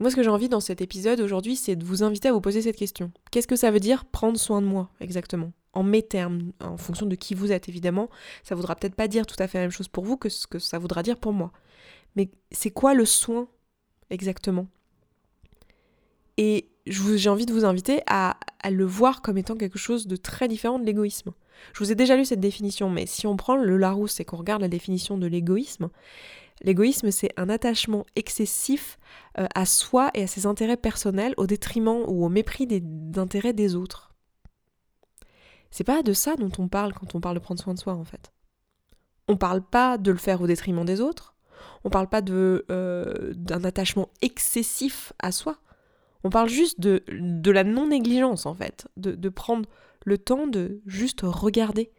Moi, 0.00 0.10
ce 0.10 0.16
que 0.16 0.22
j'ai 0.22 0.30
envie 0.30 0.48
dans 0.48 0.60
cet 0.60 0.80
épisode 0.80 1.20
aujourd'hui, 1.20 1.54
c'est 1.54 1.76
de 1.76 1.84
vous 1.84 2.02
inviter 2.02 2.28
à 2.28 2.32
vous 2.32 2.40
poser 2.40 2.62
cette 2.62 2.76
question. 2.76 3.12
Qu'est-ce 3.30 3.48
que 3.48 3.56
ça 3.56 3.70
veut 3.70 3.80
dire 3.80 4.06
prendre 4.06 4.38
soin 4.38 4.62
de 4.62 4.66
moi 4.66 4.90
exactement? 5.00 5.52
En 5.74 5.82
mes 5.82 6.02
termes, 6.02 6.52
en 6.60 6.78
fonction 6.78 7.04
de 7.04 7.14
qui 7.14 7.34
vous 7.34 7.52
êtes 7.52 7.68
évidemment, 7.68 8.08
ça 8.42 8.54
voudra 8.54 8.74
peut-être 8.74 8.94
pas 8.94 9.06
dire 9.06 9.26
tout 9.26 9.36
à 9.38 9.46
fait 9.46 9.58
la 9.58 9.64
même 9.64 9.70
chose 9.70 9.88
pour 9.88 10.04
vous 10.04 10.16
que 10.16 10.30
ce 10.30 10.46
que 10.46 10.58
ça 10.58 10.78
voudra 10.78 11.02
dire 11.02 11.18
pour 11.18 11.34
moi. 11.34 11.52
Mais 12.16 12.30
c'est 12.50 12.70
quoi 12.70 12.94
le 12.94 13.04
soin 13.04 13.48
exactement. 14.10 14.66
Et 16.36 16.70
j'ai 16.86 17.28
envie 17.28 17.46
de 17.46 17.52
vous 17.52 17.64
inviter 17.64 18.02
à, 18.06 18.38
le 18.70 18.84
voir 18.84 19.22
comme 19.22 19.38
étant 19.38 19.56
quelque 19.56 19.78
chose 19.78 20.06
de 20.06 20.16
très 20.16 20.48
différent 20.48 20.78
de 20.78 20.84
l'égoïsme. 20.84 21.32
Je 21.72 21.80
vous 21.80 21.90
ai 21.90 21.94
déjà 21.94 22.16
lu 22.16 22.24
cette 22.24 22.40
définition, 22.40 22.88
mais 22.88 23.06
si 23.06 23.26
on 23.26 23.36
prend 23.36 23.56
le 23.56 23.76
Larousse 23.76 24.20
et 24.20 24.24
qu'on 24.24 24.36
regarde 24.36 24.62
la 24.62 24.68
définition 24.68 25.18
de 25.18 25.26
l'égoïsme, 25.26 25.90
l'égoïsme 26.62 27.10
c'est 27.10 27.32
un 27.36 27.48
attachement 27.48 28.06
excessif 28.14 28.98
euh, 29.38 29.46
à 29.54 29.66
soi 29.66 30.10
et 30.14 30.22
à 30.22 30.26
ses 30.26 30.46
intérêts 30.46 30.76
personnels 30.76 31.34
au 31.36 31.46
détriment 31.46 32.04
ou 32.06 32.24
au 32.24 32.28
mépris 32.28 32.66
des 32.66 32.82
intérêts 33.16 33.52
des 33.52 33.74
autres. 33.74 34.14
C'est 35.70 35.84
pas 35.84 36.02
de 36.02 36.12
ça 36.12 36.36
dont 36.36 36.52
on 36.58 36.68
parle 36.68 36.94
quand 36.94 37.14
on 37.14 37.20
parle 37.20 37.36
de 37.36 37.42
prendre 37.42 37.60
soin 37.60 37.74
de 37.74 37.78
soi 37.78 37.94
en 37.94 38.04
fait. 38.04 38.32
On 39.26 39.36
parle 39.36 39.62
pas 39.62 39.98
de 39.98 40.10
le 40.10 40.16
faire 40.16 40.40
au 40.40 40.46
détriment 40.46 40.84
des 40.84 41.00
autres, 41.00 41.34
on 41.88 41.90
parle 41.90 42.08
pas 42.08 42.20
de, 42.20 42.66
euh, 42.70 43.32
d'un 43.34 43.64
attachement 43.64 44.10
excessif 44.20 45.14
à 45.20 45.32
soi. 45.32 45.56
On 46.22 46.28
parle 46.28 46.50
juste 46.50 46.80
de, 46.80 47.02
de 47.08 47.50
la 47.50 47.64
non-négligence, 47.64 48.44
en 48.44 48.52
fait. 48.52 48.86
De, 48.98 49.28
prendre 49.30 49.66
le 50.04 50.18
temps 50.18 50.46
de 50.46 50.82
juste 50.84 51.20
regarder, 51.22 51.90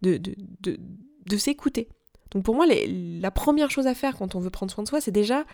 de, 0.00 0.16
de, 0.16 0.78
de, 1.26 1.36
s'écouter. 1.36 1.88
Donc 2.30 2.44
pour 2.44 2.54
moi, 2.54 2.64
la 2.66 3.30
première 3.30 3.70
chose 3.70 3.86
à 3.86 3.94
faire 3.94 4.16
quand 4.16 4.34
on 4.36 4.40
veut 4.40 4.48
prendre 4.48 4.72
soin 4.72 4.84
de 4.84 4.88
soi, 4.88 5.02
c'est 5.02 5.10
déjà 5.10 5.44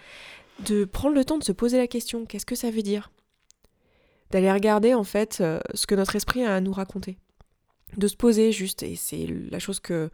de 0.65 0.85
prendre 0.85 1.17
le 1.17 1.25
temps 1.25 1.39
de 1.39 1.45
se 1.45 1.53
poser 1.53 1.77
la 1.77 1.89
question 1.89 2.25
qu'est-ce 2.25 2.47
que 2.47 2.55
ça 2.55 2.71
veut 2.71 2.83
dire? 2.83 3.11
D'aller 4.31 4.53
regarder 4.53 4.95
en 4.95 5.05
fait 5.05 5.39
euh, 5.41 5.59
ce 5.75 5.89
que 5.89 5.97
notre 5.97 6.15
esprit 6.15 6.45
a 6.45 6.55
à 6.55 6.61
nous 6.61 6.73
raconter. 6.73 7.19
De 7.97 8.07
se 8.07 8.17
poser 8.17 8.53
juste, 8.53 8.85
et 8.85 8.95
c'est 8.95 9.27
la 9.51 9.59
chose 9.59 9.81
que 9.81 10.11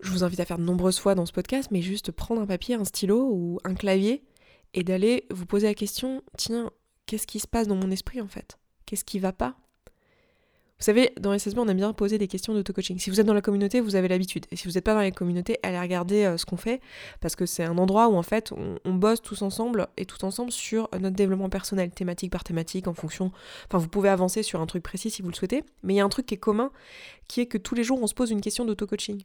je 0.00 0.10
vous 0.10 0.24
invite 0.24 0.40
à 0.40 0.44
faire 0.44 0.58
de 0.58 0.64
nombreuses 0.64 0.98
fois 0.98 1.14
dans 1.14 1.26
ce 1.26 1.32
podcast, 1.32 1.70
mais 1.70 1.82
juste 1.82 2.12
prendre 2.12 2.40
un 2.40 2.46
papier, 2.46 2.74
un 2.74 2.84
stylo 2.84 3.28
ou 3.30 3.58
un 3.64 3.74
clavier 3.74 4.24
et 4.74 4.84
d'aller 4.84 5.26
vous 5.30 5.46
poser 5.46 5.66
la 5.66 5.74
question, 5.74 6.22
tiens, 6.36 6.70
qu'est-ce 7.06 7.26
qui 7.26 7.40
se 7.40 7.46
passe 7.46 7.68
dans 7.68 7.76
mon 7.76 7.90
esprit 7.90 8.20
en 8.20 8.28
fait? 8.28 8.58
Qu'est-ce 8.84 9.04
qui 9.04 9.18
va 9.18 9.32
pas? 9.32 9.56
Vous 10.78 10.84
savez, 10.84 11.10
dans 11.18 11.32
SSB, 11.32 11.58
on 11.58 11.68
aime 11.68 11.78
bien 11.78 11.94
poser 11.94 12.18
des 12.18 12.28
questions 12.28 12.52
d'auto-coaching. 12.52 12.98
Si 12.98 13.08
vous 13.08 13.18
êtes 13.18 13.26
dans 13.26 13.32
la 13.32 13.40
communauté, 13.40 13.80
vous 13.80 13.96
avez 13.96 14.08
l'habitude. 14.08 14.44
Et 14.50 14.56
si 14.56 14.68
vous 14.68 14.74
n'êtes 14.74 14.84
pas 14.84 14.92
dans 14.92 15.00
la 15.00 15.10
communauté, 15.10 15.58
allez 15.62 15.80
regarder 15.80 16.24
euh, 16.24 16.36
ce 16.36 16.44
qu'on 16.44 16.58
fait, 16.58 16.82
parce 17.22 17.34
que 17.34 17.46
c'est 17.46 17.64
un 17.64 17.78
endroit 17.78 18.08
où 18.08 18.14
en 18.14 18.22
fait 18.22 18.52
on, 18.84 18.94
bosse 18.94 19.22
tous 19.22 19.40
ensemble 19.40 19.88
et 19.96 20.04
tout 20.04 20.22
ensemble 20.26 20.52
sur 20.52 20.90
notre 21.00 21.16
développement 21.16 21.48
personnel, 21.48 21.90
thématique 21.90 22.30
par 22.30 22.44
thématique, 22.44 22.88
en 22.88 22.94
fonction. 22.94 23.32
Enfin, 23.68 23.78
vous 23.78 23.88
pouvez 23.88 24.10
avancer 24.10 24.42
sur 24.42 24.60
un 24.60 24.66
truc 24.66 24.82
précis 24.82 25.10
si 25.10 25.22
vous 25.22 25.30
le 25.30 25.34
souhaitez, 25.34 25.64
mais 25.82 25.94
il 25.94 25.96
y 25.96 26.00
a 26.00 26.04
un 26.04 26.10
truc 26.10 26.26
qui 26.26 26.34
est 26.34 26.38
commun, 26.38 26.70
qui 27.26 27.40
est 27.40 27.46
que 27.46 27.56
tous 27.56 27.74
les 27.74 27.82
jours 27.82 28.02
on 28.02 28.06
se 28.06 28.14
pose 28.14 28.30
une 28.30 28.42
question 28.42 28.66
d'auto-coaching. 28.66 29.22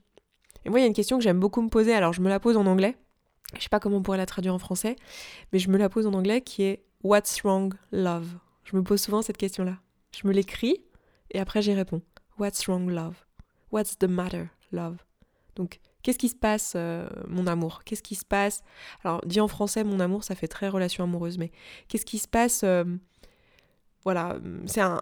Et 0.65 0.70
moi, 0.70 0.80
il 0.80 0.84
y 0.84 0.86
a 0.86 0.88
une 0.88 0.94
question 0.94 1.18
que 1.18 1.24
j'aime 1.24 1.39
beaucoup 1.39 1.62
me 1.62 1.70
poser, 1.70 1.94
alors 1.94 2.13
je 2.13 2.22
me 2.22 2.30
la 2.30 2.39
pose 2.39 2.58
en 2.58 2.65
anglais. 2.65 2.96
Je 3.58 3.63
sais 3.63 3.70
pas 3.70 3.80
comment 3.80 3.98
on 3.98 4.01
pourrait 4.01 4.18
la 4.18 4.25
traduire 4.25 4.53
en 4.53 4.60
français, 4.60 4.96
mais 5.51 5.60
je 5.60 5.70
me 5.70 5.77
la 5.77 5.89
pose 5.89 6.08
en 6.08 6.13
anglais 6.13 6.41
qui 6.41 6.63
est 6.63 6.84
What's 7.03 7.41
wrong, 7.41 7.74
love? 7.91 8.38
Je 8.63 8.75
me 8.75 8.84
pose 8.84 9.01
souvent 9.01 9.22
cette 9.22 9.38
question-là. 9.38 9.77
Je 10.15 10.27
me 10.27 10.34
l'écris 10.34 10.77
et 11.32 11.39
après 11.39 11.62
j'y 11.62 11.74
réponds. 11.74 12.01
What's 12.38 12.68
wrong, 12.68 12.89
love? 12.89 13.25
What's 13.72 13.98
the 13.98 14.06
matter, 14.06 14.46
love? 14.72 14.98
Donc, 15.56 15.80
qu'est-ce 16.03 16.18
qui 16.18 16.30
se 16.30 16.36
passe, 16.36 16.74
euh, 16.75 17.08
mon 17.27 17.48
amour? 17.48 17.84
Qu'est-ce 17.84 18.03
qui 18.03 18.15
se 18.15 18.25
passe? 18.25 18.63
Alors, 19.03 19.22
dit 19.25 19.41
en 19.41 19.48
français, 19.48 19.84
mon 19.84 20.00
amour, 20.00 20.24
ça 20.24 20.36
fait 20.36 20.48
très 20.48 20.70
relation 20.70 21.03
amoureuse, 21.03 21.38
mais 21.38 21.51
qu'est-ce 21.88 22.06
qui 22.06 22.20
se 22.20 22.27
passe? 22.27 22.62
Euh, 22.63 22.86
voilà, 24.03 24.38
c'est 24.65 24.81
un, 24.81 25.01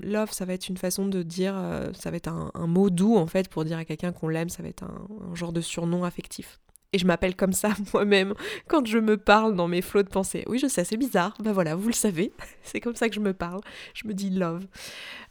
Love, 0.00 0.32
ça 0.32 0.44
va 0.44 0.54
être 0.54 0.68
une 0.68 0.78
façon 0.78 1.06
de 1.06 1.22
dire. 1.22 1.54
Euh, 1.56 1.92
ça 1.92 2.10
va 2.10 2.16
être 2.16 2.28
un, 2.28 2.66
mot 2.66 2.90
doux, 2.90 3.16
en 3.16 3.26
fait, 3.26 3.48
pour 3.48 3.64
dire 3.64 3.78
à 3.78 3.84
quelqu'un 3.84 4.12
qu'on 4.12 4.28
l'aime, 4.28 4.48
ça 4.48 4.62
va 4.62 4.68
être 4.68 4.84
un 4.84 5.34
genre 5.34 5.52
de 5.52 5.60
surnom 5.60 6.04
affectif. 6.04 6.60
Et 6.92 6.98
je 6.98 7.06
m'appelle 7.06 7.36
comme 7.36 7.52
ça 7.52 7.74
moi-même 7.92 8.34
quand 8.68 8.86
je 8.86 8.98
me 8.98 9.18
parle 9.18 9.54
dans 9.54 9.68
mes 9.68 9.82
flots 9.82 10.02
de 10.02 10.08
pensée. 10.08 10.44
Oui, 10.46 10.58
je 10.58 10.66
sais, 10.66 10.84
c'est 10.84 10.96
bizarre. 10.96 11.36
Ben 11.40 11.52
voilà, 11.52 11.74
vous 11.74 11.88
le 11.88 11.94
savez. 11.94 12.32
c'est 12.62 12.80
comme 12.80 12.96
ça 12.96 13.08
que 13.08 13.14
je 13.14 13.20
me 13.20 13.34
parle. 13.34 13.60
Je 13.92 14.08
me 14.08 14.14
dis 14.14 14.30
love. 14.30 14.66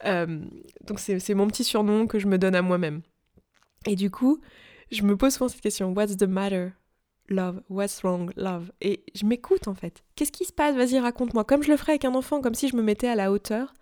Euh, 0.05 0.41
donc 0.85 0.99
c'est 0.99 1.33
mon 1.33 1.47
petit 1.47 1.63
surnom 1.63 2.05
que 2.07 2.19
je 2.19 2.27
me 2.27 2.37
donne 2.37 2.55
à 2.55 2.61
moi-même. 2.61 3.01
Et 3.87 3.95
du 3.95 4.11
coup, 4.11 4.41
je 4.91 5.01
me 5.03 5.17
pose 5.17 5.33
souvent 5.33 5.47
cette 5.47 5.61
question. 5.61 5.91
What's 5.93 6.17
the 6.17 6.23
matter? 6.23 6.69
Love, 7.27 7.61
what's 7.69 8.03
wrong, 8.03 8.31
love? 8.35 8.71
Et 8.81 9.03
je 9.15 9.25
m'écoute 9.25 9.67
en 9.67 9.73
fait. 9.73 10.03
Qu'est-ce 10.15 10.31
qui 10.31 10.45
se 10.45 10.53
passe? 10.53 10.75
Vas-y, 10.75 10.99
raconte-moi. 10.99 11.43
Comme 11.43 11.63
je 11.63 11.71
le 11.71 11.77
ferais 11.77 11.93
avec 11.93 12.05
un 12.05 12.13
enfant, 12.13 12.39
comme 12.39 12.53
si 12.53 12.67
je 12.67 12.75
me 12.75 12.83
mettais 12.83 13.07
à 13.07 13.15
la 13.15 13.31
hauteur 13.31 13.73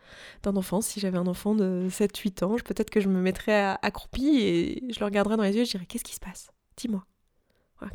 d'un 0.44 0.56
enfant. 0.56 0.80
Si 0.80 1.02
j'avais 1.02 1.18
un 1.18 1.28
enfant 1.28 1.54
de 1.54 1.88
7-8 1.90 2.46
ans, 2.46 2.56
peut-être 2.64 2.90
que 2.90 3.02
je 3.02 3.10
me 3.10 3.20
mettrais 3.20 3.76
accroupi 3.82 4.38
et 4.38 4.84
je 4.94 5.00
le 5.00 5.06
regarderais 5.06 5.36
dans 5.36 5.44
les 5.44 5.56
yeux 5.56 5.64
et 5.64 5.66
je 5.66 5.72
dirais 5.72 5.86
Qu'est-ce 5.86 6.06
qui 6.06 6.16
se 6.16 6.22
passe? 6.22 6.52
Dis-moi. 6.78 7.06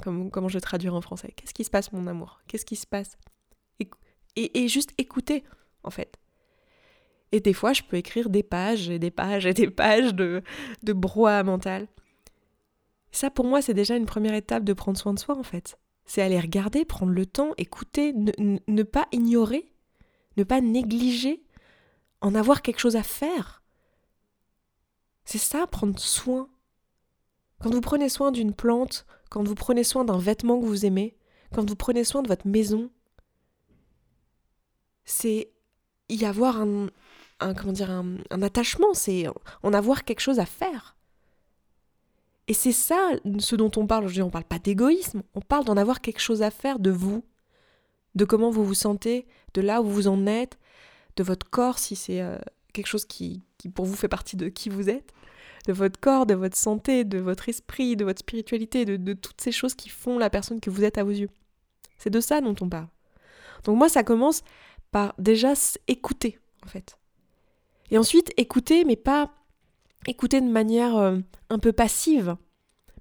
Comment, 0.02 0.49
je 0.49 0.59
traduire 0.59 0.95
en 0.95 1.00
français 1.00 1.33
Qu'est-ce 1.35 1.55
qui 1.55 1.64
se 1.64 1.71
passe, 1.71 1.93
mon 1.93 2.07
amour? 2.07 2.40
Qu'est-ce 2.47 2.67
qui 2.67 2.76
se 2.76 2.87
passe? 2.87 3.17
Et, 4.37 4.69
juste 4.69 4.93
écouter, 4.99 5.43
en 5.83 5.90
fait. 5.90 6.17
Et 7.33 7.40
des 7.40 7.52
fois, 7.52 7.73
je 7.73 7.83
peux 7.83 7.97
écrire 7.97 8.28
des 8.28 8.45
pages 8.45 8.88
et 8.88 8.99
des 8.99 9.11
pages 9.11 9.47
et 9.47 9.55
des 9.55 9.69
pages 9.71 10.14
de, 10.14 10.43
de 10.85 10.93
brouhaha 10.93 11.43
mental. 11.43 11.88
Ça, 13.10 13.30
pour 13.30 13.44
moi, 13.44 13.62
c'est 13.62 13.74
déjà 13.74 13.96
une 13.96 14.06
première 14.06 14.34
étape 14.34 14.64
de 14.64 14.72
prendre 14.72 14.98
soin 14.98 15.14
de 15.14 15.18
soi, 15.18 15.36
en 15.36 15.42
fait. 15.42 15.78
C'est 16.04 16.22
aller 16.22 16.40
regarder, 16.40 16.84
prendre 16.84 17.12
le 17.12 17.26
temps, 17.26 17.52
écouter, 17.56 18.12
ne 18.14 18.82
pas 18.82 19.06
ignorer, 19.12 19.72
ne 20.36 20.44
pas 20.44 20.60
négliger, 20.60 21.42
en 22.20 22.34
avoir 22.34 22.62
quelque 22.62 22.80
chose 22.80 22.96
à 22.96 23.02
faire. 23.02 23.62
C'est 25.24 25.38
ça, 25.38 25.66
prendre 25.66 25.98
soin. 25.98 26.48
Quand 27.60 27.70
vous 27.70 27.80
prenez 27.80 28.08
soin 28.08 28.30
d'une 28.32 28.54
plante, 28.54 29.04
quand 29.30 29.46
vous 29.46 29.54
prenez 29.54 29.84
soin 29.84 30.04
d'un 30.04 30.18
vêtement 30.18 30.60
que 30.60 30.64
vous 30.64 30.86
aimez, 30.86 31.16
quand 31.52 31.68
vous 31.68 31.76
prenez 31.76 32.04
soin 32.04 32.22
de 32.22 32.28
votre 32.28 32.46
maison, 32.46 32.90
c'est 35.04 35.50
y 36.08 36.24
avoir 36.24 36.60
un, 36.60 36.88
comment 37.54 37.72
dire, 37.72 37.90
un, 37.90 38.42
attachement, 38.42 38.94
c'est 38.94 39.26
en 39.62 39.72
avoir 39.72 40.04
quelque 40.04 40.20
chose 40.20 40.38
à 40.38 40.46
faire. 40.46 40.96
Et 42.49 42.55
c'est 42.55 42.73
ça 42.73 43.12
ce 43.38 43.57
dont 43.57 43.71
on 43.76 43.87
parle 43.87 44.05
aujourd'hui. 44.05 44.23
On 44.23 44.26
ne 44.26 44.33
parle 44.33 44.45
pas 44.45 44.59
d'égoïsme, 44.59 45.23
on 45.35 45.40
parle 45.40 45.64
d'en 45.64 45.76
avoir 45.76 46.00
quelque 46.00 46.21
chose 46.21 46.43
à 46.43 46.50
faire 46.50 46.78
de 46.78 46.90
vous, 46.90 47.25
de 48.14 48.25
comment 48.25 48.50
vous 48.50 48.64
vous 48.64 48.75
sentez, 48.75 49.26
de 49.55 49.61
là 49.61 49.83
où 49.83 49.87
vous 49.87 50.09
en 50.09 50.26
êtes, 50.26 50.59
de 51.17 51.23
votre 51.23 51.49
corps 51.49 51.78
si 51.78 51.95
c'est 51.95 52.23
euh, 52.23 52.38
quelque 52.73 52.87
chose 52.87 53.05
qui, 53.05 53.43
qui 53.59 53.69
pour 53.69 53.85
vous 53.85 53.95
fait 53.95 54.09
partie 54.09 54.37
de 54.37 54.49
qui 54.49 54.69
vous 54.69 54.88
êtes 54.88 55.12
de 55.69 55.75
votre 55.75 56.00
corps, 56.00 56.25
de 56.25 56.35
votre 56.35 56.57
santé, 56.57 57.05
de 57.05 57.19
votre 57.19 57.50
esprit, 57.50 57.95
de 57.95 58.05
votre 58.05 58.21
spiritualité, 58.21 58.87
de, 58.87 59.12
toutes 59.12 59.40
ces 59.40 59.52
choses 59.52 59.75
qui 59.75 59.90
font 59.90 60.19
la 60.19 60.31
personne 60.31 60.61
que 60.61 60.71
vous 60.71 60.83
êtes 60.83 60.97
à 60.97 61.05
vos 61.05 61.11
yeux. 61.11 61.28
C'est 61.99 62.11
de 62.11 62.21
ça 62.21 62.40
dont 62.40 62.55
on 62.62 62.69
parle. 62.71 62.88
Donc 63.64 63.76
moi, 63.76 63.90
ça 63.90 64.02
commence 64.02 64.43
par 64.90 65.14
déjà 65.19 65.52
écouter, 65.87 66.38
en 66.64 66.69
fait. 66.69 66.97
Et 67.90 67.99
ensuite, 67.99 68.33
écouter, 68.38 68.87
mais 68.87 68.97
pas 68.97 69.31
écouter 70.08 70.40
de 70.40 70.48
manière 70.48 70.96
euh, 70.96 71.18
un 71.50 71.58
peu 71.58 71.72
passive, 71.72 72.36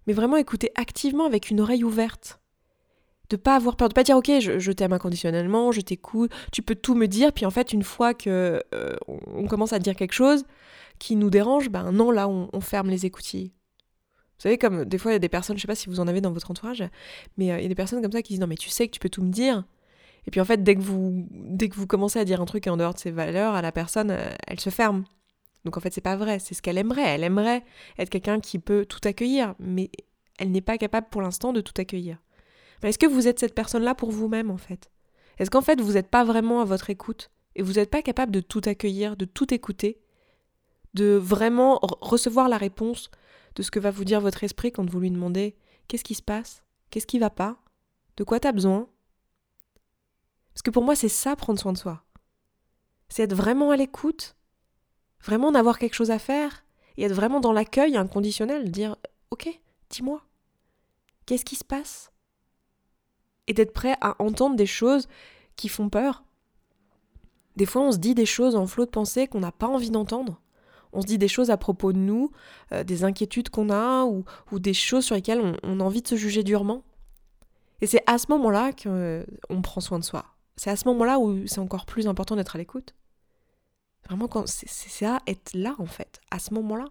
mais 0.06 0.14
vraiment 0.14 0.38
écouter 0.38 0.72
activement 0.76 1.26
avec 1.26 1.50
une 1.50 1.62
oreille 1.62 1.84
ouverte. 1.84 2.40
De 3.30 3.36
pas 3.36 3.56
avoir 3.56 3.76
peur, 3.76 3.90
de 3.90 3.94
pas 3.94 4.04
dire 4.04 4.16
ok, 4.16 4.32
je, 4.40 4.72
t'aime 4.72 4.94
inconditionnellement, 4.94 5.74
je 5.74 5.82
t'écoute, 5.82 6.32
tu 6.54 6.62
peux 6.62 6.76
tout 6.76 6.96
me 6.96 7.08
dire, 7.08 7.34
puis 7.34 7.46
en 7.46 7.52
fait, 7.52 7.74
une 7.74 7.84
fois 7.84 8.14
que 8.14 8.64
euh, 8.74 8.96
on 9.28 9.48
commence 9.48 9.74
à 9.74 9.80
dire 9.80 9.96
quelque 9.96 10.14
chose, 10.14 10.46
qui 10.98 11.16
nous 11.18 11.30
dérange, 11.30 11.70
ben 11.70 11.92
non, 11.92 12.10
là, 12.10 12.30
on, 12.30 12.62
ferme 12.62 12.90
les 12.90 13.06
écoutilles. 13.06 13.52
Vous 14.38 14.44
savez, 14.44 14.58
comme 14.58 14.86
des 14.86 14.98
fois, 14.98 15.12
il 15.12 15.16
y 15.16 15.18
a 15.18 15.20
des 15.20 15.30
personnes, 15.30 15.58
je 15.58 15.62
sais 15.62 15.68
pas 15.68 15.76
si 15.76 15.90
vous 15.90 16.00
en 16.00 16.08
avez 16.08 16.22
dans 16.22 16.32
votre 16.32 16.52
entourage, 16.52 16.84
mais 17.38 17.52
euh, 17.52 17.60
il 17.60 17.64
y 17.64 17.66
a 17.66 17.70
des 17.70 17.76
personnes 17.76 18.02
comme 18.02 18.12
ça 18.12 18.22
qui 18.22 18.34
disent 18.34 18.40
non, 18.40 18.48
mais 18.48 18.56
tu 18.56 18.70
sais 18.70 18.88
que 18.88 18.94
tu 18.94 19.00
peux 19.00 19.10
tout 19.10 19.24
me 19.24 19.32
dire. 19.32 19.66
Et 20.26 20.32
puis 20.32 20.40
en 20.40 20.46
fait, 20.46 20.64
dès 20.64 20.76
que 20.76 20.82
vous, 20.82 21.28
dès 21.32 21.68
que 21.70 21.76
vous 21.76 21.88
commencez 21.88 22.20
à 22.20 22.26
dire 22.26 22.42
un 22.42 22.46
truc 22.46 22.68
en 22.68 22.78
dehors 22.78 22.94
de 22.94 23.00
ses 23.00 23.12
valeurs 23.12 23.56
à 23.56 23.62
la 23.62 23.72
personne, 23.72 24.16
elle 24.48 24.60
se 24.60 24.70
ferme. 24.70 25.06
Donc 25.68 25.76
en 25.76 25.82
fait, 25.82 25.94
c'est 25.94 26.00
pas 26.00 26.16
vrai, 26.16 26.40
c'est 26.40 26.54
ce 26.54 26.62
qu'elle 26.62 26.78
aimerait. 26.78 27.16
Elle 27.16 27.26
aimerait 27.26 27.66
être 28.00 28.10
quelqu'un 28.10 28.40
qui 28.40 28.58
peut 28.58 28.86
tout 28.86 29.02
accueillir, 29.04 29.54
mais 29.60 29.92
elle 30.40 30.50
n'est 30.50 30.62
pas 30.62 30.78
capable 30.78 31.08
pour 31.10 31.22
l'instant 31.22 31.52
de 31.52 31.60
tout 31.60 31.74
accueillir. 31.76 32.20
Mais 32.82 32.88
est-ce 32.88 32.98
que 32.98 33.06
vous 33.06 33.28
êtes 33.28 33.38
cette 33.38 33.54
personne-là 33.54 33.94
pour 33.94 34.12
vous-même 34.12 34.50
en 34.50 34.56
fait? 34.56 34.90
Est-ce 35.40 35.50
qu'en 35.50 35.62
fait, 35.62 35.82
vous 35.82 35.92
n'êtes 35.92 36.10
pas 36.10 36.24
vraiment 36.24 36.62
à 36.62 36.64
votre 36.64 36.90
écoute 36.90 37.32
et 37.58 37.64
vous 37.64 37.74
n'êtes 37.74 37.90
pas 37.90 38.02
capable 38.02 38.32
de 38.32 38.40
tout 38.40 38.62
accueillir, 38.64 39.18
de 39.18 39.26
tout 39.26 39.54
écouter 39.54 40.00
de 40.94 41.16
vraiment 41.16 41.80
recevoir 41.82 42.48
la 42.48 42.58
réponse 42.58 43.12
de 43.56 43.62
ce 43.62 43.72
que 43.72 43.80
va 43.80 43.92
vous 43.92 44.06
dire 44.06 44.22
votre 44.22 44.46
esprit 44.46 44.72
quand 44.72 44.90
vous 44.90 45.02
lui 45.02 45.12
demandez 45.12 45.58
qu'est-ce 45.90 46.06
qui 46.06 46.16
se 46.16 46.22
passe, 46.22 46.64
qu'est-ce 46.90 47.06
qui 47.06 47.20
va 47.20 47.30
pas, 47.30 47.62
de 48.16 48.24
quoi 48.24 48.40
tu 48.40 48.48
as 48.48 48.54
besoin? 48.54 48.88
Parce 50.54 50.62
que 50.62 50.72
pour 50.72 50.84
moi, 50.84 50.96
c'est 50.96 51.10
ça 51.10 51.36
prendre 51.36 51.60
soin 51.60 51.74
de 51.74 51.78
soi. 51.78 52.06
C'est 53.10 53.24
être 53.24 53.36
vraiment 53.36 53.72
à 53.72 53.76
l'écoute, 53.76 54.37
vraiment 55.22 55.52
d'avoir 55.52 55.80
quelque 55.80 55.94
chose 55.94 56.12
à 56.12 56.20
faire 56.20 56.64
et 56.98 57.04
être 57.04 57.14
vraiment 57.14 57.40
dans 57.40 57.54
l'accueil 57.54 57.98
inconditionnel, 57.98 58.72
dire 58.72 58.96
OK, 59.32 59.48
dis-moi, 59.90 60.22
qu'est-ce 61.26 61.46
qui 61.46 61.56
se 61.56 61.66
passe? 61.66 62.12
Et 63.48 63.54
d'être 63.54 63.74
prêt 63.74 63.96
à 64.02 64.22
entendre 64.22 64.56
des 64.56 64.66
choses 64.66 65.08
qui 65.56 65.70
font 65.70 65.90
peur. 65.90 66.24
Des 67.56 67.66
fois, 67.66 67.82
on 67.82 67.92
se 67.92 67.98
dit 67.98 68.14
des 68.14 68.26
choses 68.26 68.56
en 68.56 68.68
flot 68.68 68.86
de 68.86 68.92
pensée 68.92 69.28
qu'on 69.28 69.40
n'a 69.40 69.52
pas 69.52 69.68
envie 69.68 69.90
d'entendre 69.90 70.42
on 70.94 71.02
se 71.02 71.06
dit 71.06 71.18
des 71.18 71.28
choses 71.28 71.50
à 71.50 71.58
propos 71.58 71.94
de 71.94 71.98
nous, 71.98 72.32
euh, 72.72 72.84
des 72.84 73.04
inquiétudes 73.04 73.50
qu'on 73.50 73.70
a 73.70 74.06
ou, 74.06 74.24
des 74.54 74.74
choses 74.74 75.06
sur 75.06 75.16
lesquelles 75.16 75.42
on, 75.64 75.80
a 75.80 75.84
envie 75.84 76.02
de 76.02 76.08
se 76.08 76.16
juger 76.16 76.44
durement. 76.44 76.84
Et 77.82 77.88
c'est 77.88 78.02
à 78.08 78.18
ce 78.18 78.26
moment-là 78.30 78.72
qu'on 78.72 78.90
euh, 78.90 79.24
prend 79.62 79.82
soin 79.82 80.00
de 80.00 80.04
soi. 80.04 80.26
C'est 80.56 80.72
à 80.72 80.76
ce 80.76 80.88
moment-là 80.88 81.20
où 81.20 81.46
c'est 81.46 81.60
encore 81.60 81.86
plus 81.86 82.08
important 82.08 82.36
d'être 82.36 82.56
à 82.56 82.60
l'écoute. 82.60 82.96
Vraiment, 84.08 84.30
c'est 84.46 84.68
ça, 84.70 85.20
être 85.28 85.54
là 85.54 85.76
en 85.80 85.86
fait, 85.86 86.22
à 86.32 86.40
ce 86.40 86.54
moment-là. 86.54 86.86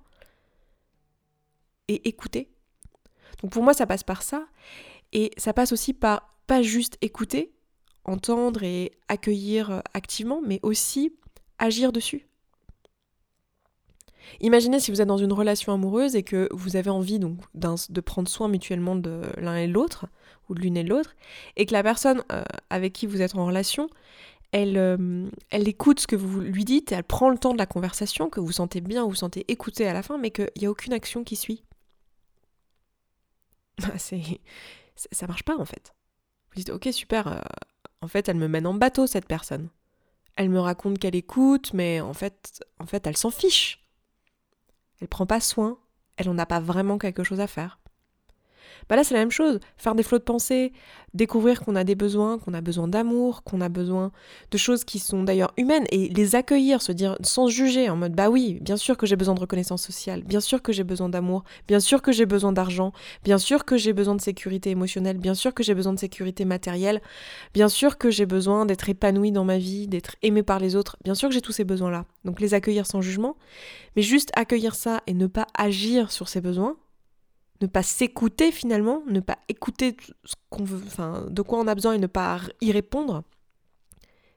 Et 1.88 2.08
écouter. 2.08 2.48
Donc 3.42 3.52
pour 3.52 3.62
moi, 3.62 3.74
ça 3.74 3.86
passe 3.86 4.04
par 4.04 4.22
ça. 4.22 4.46
Et 5.12 5.30
ça 5.36 5.52
passe 5.52 5.72
aussi 5.72 5.94
par 5.94 6.36
pas 6.46 6.62
juste 6.62 6.98
écouter, 7.00 7.52
entendre 8.04 8.62
et 8.62 8.92
accueillir 9.08 9.70
euh, 9.70 9.80
activement, 9.94 10.40
mais 10.44 10.60
aussi 10.62 11.12
agir 11.58 11.92
dessus. 11.92 12.26
Imaginez 14.40 14.80
si 14.80 14.90
vous 14.90 15.00
êtes 15.00 15.08
dans 15.08 15.16
une 15.16 15.32
relation 15.32 15.72
amoureuse 15.72 16.16
et 16.16 16.22
que 16.22 16.48
vous 16.52 16.76
avez 16.76 16.90
envie 16.90 17.18
donc 17.18 17.38
de 17.54 18.00
prendre 18.00 18.28
soin 18.28 18.48
mutuellement 18.48 18.96
de 18.96 19.22
l'un 19.36 19.56
et 19.56 19.66
l'autre, 19.66 20.06
ou 20.48 20.54
de 20.54 20.60
l'une 20.60 20.76
et 20.76 20.82
l'autre, 20.82 21.14
et 21.56 21.66
que 21.66 21.72
la 21.72 21.82
personne 21.82 22.22
euh, 22.32 22.42
avec 22.70 22.92
qui 22.92 23.06
vous 23.06 23.22
êtes 23.22 23.34
en 23.34 23.46
relation, 23.46 23.88
elle, 24.56 24.78
euh, 24.78 25.28
elle 25.50 25.68
écoute 25.68 26.00
ce 26.00 26.06
que 26.06 26.16
vous 26.16 26.40
lui 26.40 26.64
dites, 26.64 26.90
elle 26.90 27.04
prend 27.04 27.28
le 27.28 27.36
temps 27.36 27.52
de 27.52 27.58
la 27.58 27.66
conversation, 27.66 28.30
que 28.30 28.40
vous 28.40 28.52
sentez 28.52 28.80
bien, 28.80 29.04
vous, 29.04 29.14
sentez 29.14 29.44
écouté 29.52 29.86
à 29.86 29.92
la 29.92 30.02
fin, 30.02 30.16
mais 30.16 30.30
qu'il 30.30 30.50
n'y 30.56 30.66
a 30.66 30.70
aucune 30.70 30.94
action 30.94 31.24
qui 31.24 31.36
suit. 31.36 31.62
C'est, 33.98 34.40
ça 35.12 35.26
marche 35.26 35.42
pas 35.42 35.58
en 35.58 35.66
fait. 35.66 35.94
Vous 36.48 36.54
dites, 36.56 36.70
ok, 36.70 36.88
super, 36.90 37.28
euh, 37.28 37.38
en 38.00 38.08
fait, 38.08 38.30
elle 38.30 38.38
me 38.38 38.48
mène 38.48 38.66
en 38.66 38.72
bateau 38.72 39.06
cette 39.06 39.26
personne. 39.26 39.68
Elle 40.36 40.48
me 40.48 40.60
raconte 40.60 40.98
qu'elle 40.98 41.16
écoute, 41.16 41.74
mais 41.74 42.00
en 42.00 42.14
fait, 42.14 42.64
en 42.78 42.86
fait, 42.86 43.06
elle 43.06 43.16
s'en 43.18 43.30
fiche. 43.30 43.84
Elle 45.02 45.08
prend 45.08 45.26
pas 45.26 45.40
soin, 45.40 45.78
elle 46.16 46.28
n'en 46.28 46.38
a 46.38 46.46
pas 46.46 46.60
vraiment 46.60 46.96
quelque 46.96 47.24
chose 47.24 47.40
à 47.40 47.46
faire. 47.46 47.78
Bah 48.88 48.96
là, 48.96 49.04
c'est 49.04 49.14
la 49.14 49.20
même 49.20 49.30
chose. 49.30 49.60
Faire 49.76 49.94
des 49.94 50.02
flots 50.02 50.18
de 50.18 50.24
pensée, 50.24 50.72
découvrir 51.16 51.60
qu'on 51.60 51.74
a 51.74 51.84
des 51.84 51.94
besoins, 51.94 52.38
qu'on 52.38 52.54
a 52.54 52.60
besoin 52.60 52.86
d'amour, 52.86 53.42
qu'on 53.42 53.60
a 53.60 53.68
besoin 53.68 54.12
de 54.50 54.58
choses 54.58 54.84
qui 54.84 54.98
sont 54.98 55.22
d'ailleurs 55.22 55.52
humaines 55.56 55.86
et 55.90 56.08
les 56.08 56.36
accueillir, 56.36 56.82
se 56.82 56.92
dire 56.92 57.16
sans 57.22 57.48
juger, 57.48 57.88
en 57.90 57.96
mode 57.96 58.14
bah 58.14 58.28
oui, 58.28 58.58
bien 58.60 58.76
sûr 58.76 58.96
que 58.96 59.06
j'ai 59.06 59.16
besoin 59.16 59.34
de 59.34 59.40
reconnaissance 59.40 59.82
sociale, 59.82 60.22
bien 60.22 60.40
sûr 60.40 60.62
que 60.62 60.72
j'ai 60.72 60.84
besoin 60.84 61.08
d'amour, 61.08 61.44
bien 61.66 61.80
sûr 61.80 62.02
que 62.02 62.12
j'ai 62.12 62.26
besoin 62.26 62.52
d'argent, 62.52 62.92
bien 63.24 63.38
sûr 63.38 63.64
que 63.64 63.76
j'ai 63.76 63.92
besoin 63.92 64.14
de 64.14 64.20
sécurité 64.20 64.70
émotionnelle, 64.70 65.18
bien 65.18 65.34
sûr 65.34 65.54
que 65.54 65.62
j'ai 65.62 65.74
besoin 65.74 65.94
de 65.94 65.98
sécurité 65.98 66.44
matérielle, 66.44 67.00
bien 67.54 67.68
sûr 67.68 67.98
que 67.98 68.10
j'ai 68.10 68.26
besoin 68.26 68.66
d'être 68.66 68.88
épanoui 68.88 69.32
dans 69.32 69.44
ma 69.44 69.58
vie, 69.58 69.88
d'être 69.88 70.16
aimé 70.22 70.42
par 70.42 70.58
les 70.58 70.76
autres, 70.76 70.96
bien 71.02 71.14
sûr 71.14 71.28
que 71.28 71.34
j'ai 71.34 71.40
tous 71.40 71.52
ces 71.52 71.64
besoins-là. 71.64 72.04
Donc 72.24 72.40
les 72.40 72.54
accueillir 72.54 72.86
sans 72.86 73.00
jugement, 73.00 73.36
mais 73.96 74.02
juste 74.02 74.30
accueillir 74.34 74.74
ça 74.74 75.02
et 75.06 75.14
ne 75.14 75.26
pas 75.26 75.46
agir 75.54 76.12
sur 76.12 76.28
ces 76.28 76.40
besoins 76.40 76.76
ne 77.60 77.66
pas 77.66 77.82
s'écouter 77.82 78.52
finalement, 78.52 79.02
ne 79.06 79.20
pas 79.20 79.38
écouter 79.48 79.96
ce 80.24 80.34
qu'on 80.50 80.64
veut, 80.64 80.82
enfin, 80.86 81.26
de 81.28 81.42
quoi 81.42 81.58
on 81.58 81.66
a 81.66 81.74
besoin 81.74 81.94
et 81.94 81.98
ne 81.98 82.06
pas 82.06 82.40
y 82.60 82.72
répondre, 82.72 83.24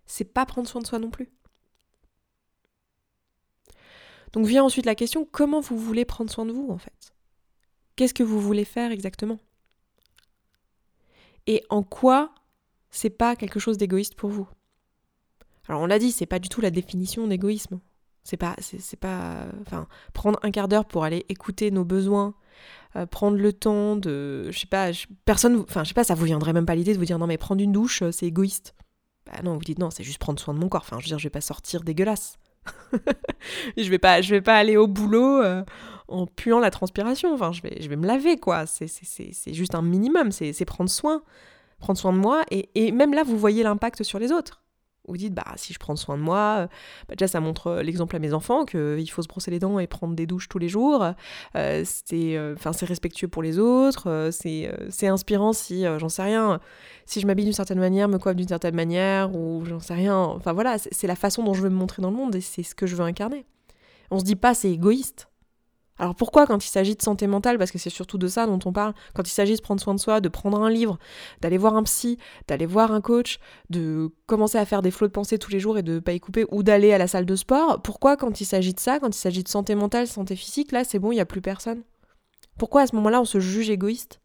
c'est 0.05 0.25
pas 0.25 0.45
prendre 0.45 0.67
soin 0.67 0.81
de 0.81 0.87
soi 0.87 0.99
non 0.99 1.09
plus. 1.09 1.29
Donc 4.33 4.45
vient 4.45 4.63
ensuite 4.63 4.85
la 4.85 4.95
question 4.95 5.27
comment 5.29 5.59
vous 5.59 5.77
voulez 5.77 6.05
prendre 6.05 6.31
soin 6.31 6.45
de 6.45 6.51
vous 6.51 6.69
en 6.69 6.77
fait? 6.77 7.13
Qu'est-ce 7.95 8.13
que 8.13 8.23
vous 8.23 8.39
voulez 8.39 8.65
faire 8.65 8.91
exactement? 8.91 9.39
Et 11.47 11.63
en 11.69 11.83
quoi 11.83 12.33
c'est 12.91 13.09
pas 13.09 13.35
quelque 13.35 13.59
chose 13.59 13.77
d'égoïste 13.77 14.15
pour 14.15 14.29
vous? 14.29 14.47
Alors 15.67 15.81
on 15.81 15.85
l'a 15.85 15.99
dit, 15.99 16.11
c'est 16.11 16.25
pas 16.25 16.39
du 16.39 16.49
tout 16.49 16.61
la 16.61 16.71
définition 16.71 17.27
d'égoïsme. 17.27 17.79
C'est 18.23 18.37
pas, 18.37 18.55
c'est, 18.59 18.99
pas, 18.99 19.47
enfin, 19.61 19.87
prendre 20.13 20.39
un 20.43 20.51
quart 20.51 20.67
d'heure 20.67 20.85
pour 20.85 21.03
aller 21.03 21.25
écouter 21.29 21.71
nos 21.71 21.85
besoins, 21.85 22.35
euh, 22.95 23.05
prendre 23.05 23.37
le 23.37 23.53
temps 23.53 23.95
de, 23.95 24.49
je 24.51 24.59
sais 24.59 24.67
pas, 24.67 24.91
personne, 25.25 25.59
enfin, 25.59 25.83
je 25.83 25.89
sais 25.89 25.93
pas, 25.93 26.03
ça 26.03 26.15
vous 26.15 26.25
viendrait 26.25 26.53
même 26.53 26.65
pas 26.65 26.75
l'idée 26.75 26.93
de 26.93 26.97
vous 26.97 27.05
dire 27.05 27.19
non 27.19 27.27
mais 27.27 27.37
prendre 27.37 27.61
une 27.61 27.71
douche, 27.71 28.01
euh, 28.01 28.11
c'est 28.11 28.25
égoïste. 28.25 28.75
Bah 29.25 29.39
non, 29.43 29.53
vous 29.53 29.59
dites 29.59 29.79
non, 29.79 29.91
c'est 29.91 30.03
juste 30.03 30.17
prendre 30.17 30.39
soin 30.39 30.53
de 30.53 30.59
mon 30.59 30.69
corps. 30.69 30.81
Enfin, 30.81 30.97
je 30.99 31.05
veux 31.05 31.09
dire, 31.09 31.19
je 31.19 31.25
vais 31.25 31.29
pas 31.29 31.41
sortir 31.41 31.83
dégueulasse. 31.83 32.37
je 33.77 33.89
vais 33.89 33.99
pas, 33.99 34.21
je 34.21 34.31
vais 34.31 34.41
pas 34.41 34.55
aller 34.55 34.75
au 34.75 34.87
boulot 34.87 35.41
euh, 35.41 35.63
en 36.07 36.25
puant 36.25 36.59
la 36.59 36.71
transpiration. 36.71 37.33
Enfin, 37.33 37.51
je 37.51 37.61
vais, 37.61 37.77
je 37.79 37.89
vais 37.89 37.95
me 37.95 38.07
laver 38.07 38.37
quoi. 38.37 38.65
C'est, 38.65 38.87
c'est, 38.87 39.53
juste 39.53 39.75
un 39.75 39.81
minimum. 39.81 40.31
C'est, 40.31 40.65
prendre 40.65 40.89
soin, 40.89 41.21
prendre 41.77 41.99
soin 41.99 42.13
de 42.13 42.17
moi. 42.17 42.43
Et, 42.49 42.69
et 42.75 42.91
même 42.91 43.13
là, 43.13 43.23
vous 43.23 43.37
voyez 43.37 43.61
l'impact 43.63 44.03
sur 44.03 44.17
les 44.17 44.31
autres. 44.31 44.63
Vous 45.09 45.17
dites, 45.17 45.33
bah, 45.33 45.45
si 45.55 45.73
je 45.73 45.79
prends 45.79 45.95
soin 45.95 46.17
de 46.17 46.21
moi, 46.21 46.57
euh, 46.59 46.67
bah, 47.07 47.15
déjà 47.17 47.27
ça 47.27 47.39
montre 47.39 47.67
euh, 47.67 47.83
l'exemple 47.83 48.15
à 48.15 48.19
mes 48.19 48.33
enfants 48.33 48.65
qu'il 48.65 49.09
faut 49.09 49.21
se 49.21 49.27
brosser 49.27 49.51
les 49.51 49.59
dents 49.59 49.79
et 49.79 49.87
prendre 49.87 50.15
des 50.15 50.27
douches 50.27 50.47
tous 50.47 50.59
les 50.59 50.69
jours. 50.69 51.13
Euh, 51.55 51.83
c'est 51.85 52.85
respectueux 52.85 53.27
pour 53.27 53.43
les 53.43 53.59
autres, 53.59 54.29
c'est 54.31 55.07
inspirant 55.07 55.53
si, 55.53 55.85
j'en 55.97 56.09
sais 56.09 56.23
rien, 56.23 56.59
si 57.05 57.19
je 57.19 57.27
m'habille 57.27 57.45
d'une 57.45 57.53
certaine 57.53 57.79
manière, 57.79 58.07
me 58.07 58.17
coiffe 58.17 58.35
d'une 58.35 58.47
certaine 58.47 58.75
manière, 58.75 59.35
ou 59.35 59.63
j'en 59.65 59.79
sais 59.79 59.93
rien. 59.93 60.17
Enfin 60.17 60.53
voilà, 60.53 60.77
c'est 60.77 61.07
la 61.07 61.15
façon 61.15 61.43
dont 61.43 61.53
je 61.53 61.61
veux 61.61 61.69
me 61.69 61.75
montrer 61.75 62.01
dans 62.01 62.11
le 62.11 62.17
monde 62.17 62.35
et 62.35 62.41
c'est 62.41 62.63
ce 62.63 62.75
que 62.75 62.87
je 62.87 62.95
veux 62.95 63.03
incarner. 63.03 63.45
On 64.11 64.19
se 64.19 64.23
dit 64.23 64.35
pas 64.35 64.53
c'est 64.53 64.71
égoïste. 64.71 65.28
Alors 65.99 66.15
pourquoi 66.15 66.47
quand 66.47 66.63
il 66.65 66.69
s'agit 66.69 66.95
de 66.95 67.01
santé 67.01 67.27
mentale, 67.27 67.57
parce 67.57 67.71
que 67.71 67.77
c'est 67.77 67.89
surtout 67.89 68.17
de 68.17 68.27
ça 68.27 68.47
dont 68.47 68.59
on 68.63 68.71
parle, 68.71 68.93
quand 69.13 69.27
il 69.27 69.31
s'agit 69.31 69.55
de 69.55 69.61
prendre 69.61 69.81
soin 69.81 69.93
de 69.93 69.99
soi, 69.99 70.21
de 70.21 70.29
prendre 70.29 70.61
un 70.61 70.69
livre, 70.69 70.97
d'aller 71.41 71.57
voir 71.57 71.75
un 71.75 71.83
psy, 71.83 72.17
d'aller 72.47 72.65
voir 72.65 72.93
un 72.93 73.01
coach, 73.01 73.39
de 73.69 74.09
commencer 74.25 74.57
à 74.57 74.65
faire 74.65 74.81
des 74.81 74.91
flots 74.91 75.07
de 75.07 75.11
pensée 75.11 75.37
tous 75.37 75.51
les 75.51 75.59
jours 75.59 75.77
et 75.77 75.83
de 75.83 75.99
pas 75.99 76.13
y 76.13 76.19
couper, 76.21 76.45
ou 76.51 76.63
d'aller 76.63 76.93
à 76.93 76.97
la 76.97 77.07
salle 77.07 77.25
de 77.25 77.35
sport, 77.35 77.81
pourquoi 77.81 78.15
quand 78.15 78.39
il 78.39 78.45
s'agit 78.45 78.73
de 78.73 78.79
ça, 78.79 78.99
quand 78.99 79.13
il 79.13 79.19
s'agit 79.19 79.43
de 79.43 79.49
santé 79.49 79.75
mentale, 79.75 80.07
santé 80.07 80.37
physique, 80.37 80.71
là 80.71 80.85
c'est 80.85 80.99
bon, 80.99 81.11
il 81.11 81.15
n'y 81.15 81.21
a 81.21 81.25
plus 81.25 81.41
personne? 81.41 81.83
Pourquoi 82.57 82.83
à 82.83 82.87
ce 82.87 82.95
moment-là 82.95 83.19
on 83.19 83.25
se 83.25 83.41
juge 83.41 83.69
égoïste? 83.69 84.21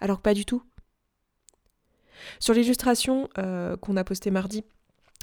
Alors 0.00 0.16
que 0.18 0.22
pas 0.22 0.34
du 0.34 0.46
tout. 0.46 0.62
Sur 2.40 2.54
l'illustration 2.54 3.28
euh, 3.36 3.76
qu'on 3.76 3.98
a 3.98 4.04
postée 4.04 4.30
mardi, 4.30 4.64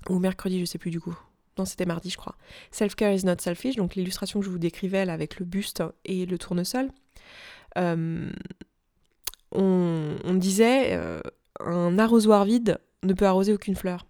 ou 0.08 0.20
mercredi, 0.20 0.60
je 0.60 0.66
sais 0.66 0.78
plus 0.78 0.92
du 0.92 1.02
coup, 1.02 1.18
non, 1.58 1.66
c'était 1.66 1.86
mardi, 1.86 2.10
je 2.10 2.18
crois. 2.18 2.36
Self-care 2.72 3.14
is 3.14 3.26
not 3.26 3.36
selfish, 3.40 3.76
donc 3.76 3.96
l'illustration 3.96 4.40
que 4.40 4.46
je 4.46 4.50
vous 4.50 4.60
décrivais 4.60 5.00
avec 5.00 5.40
le 5.40 5.46
buste 5.46 5.84
et 6.06 6.26
le 6.26 6.38
tournesol. 6.38 6.90
Euh, 7.78 8.32
on, 9.52 10.34
disait 10.34 10.94
euh, 10.94 11.22
un 11.60 12.00
arrosoir 12.00 12.46
vide 12.46 12.80
ne 13.04 13.14
peut 13.14 13.26
arroser 13.26 13.54
aucune 13.54 13.76
fleur. 13.76 14.06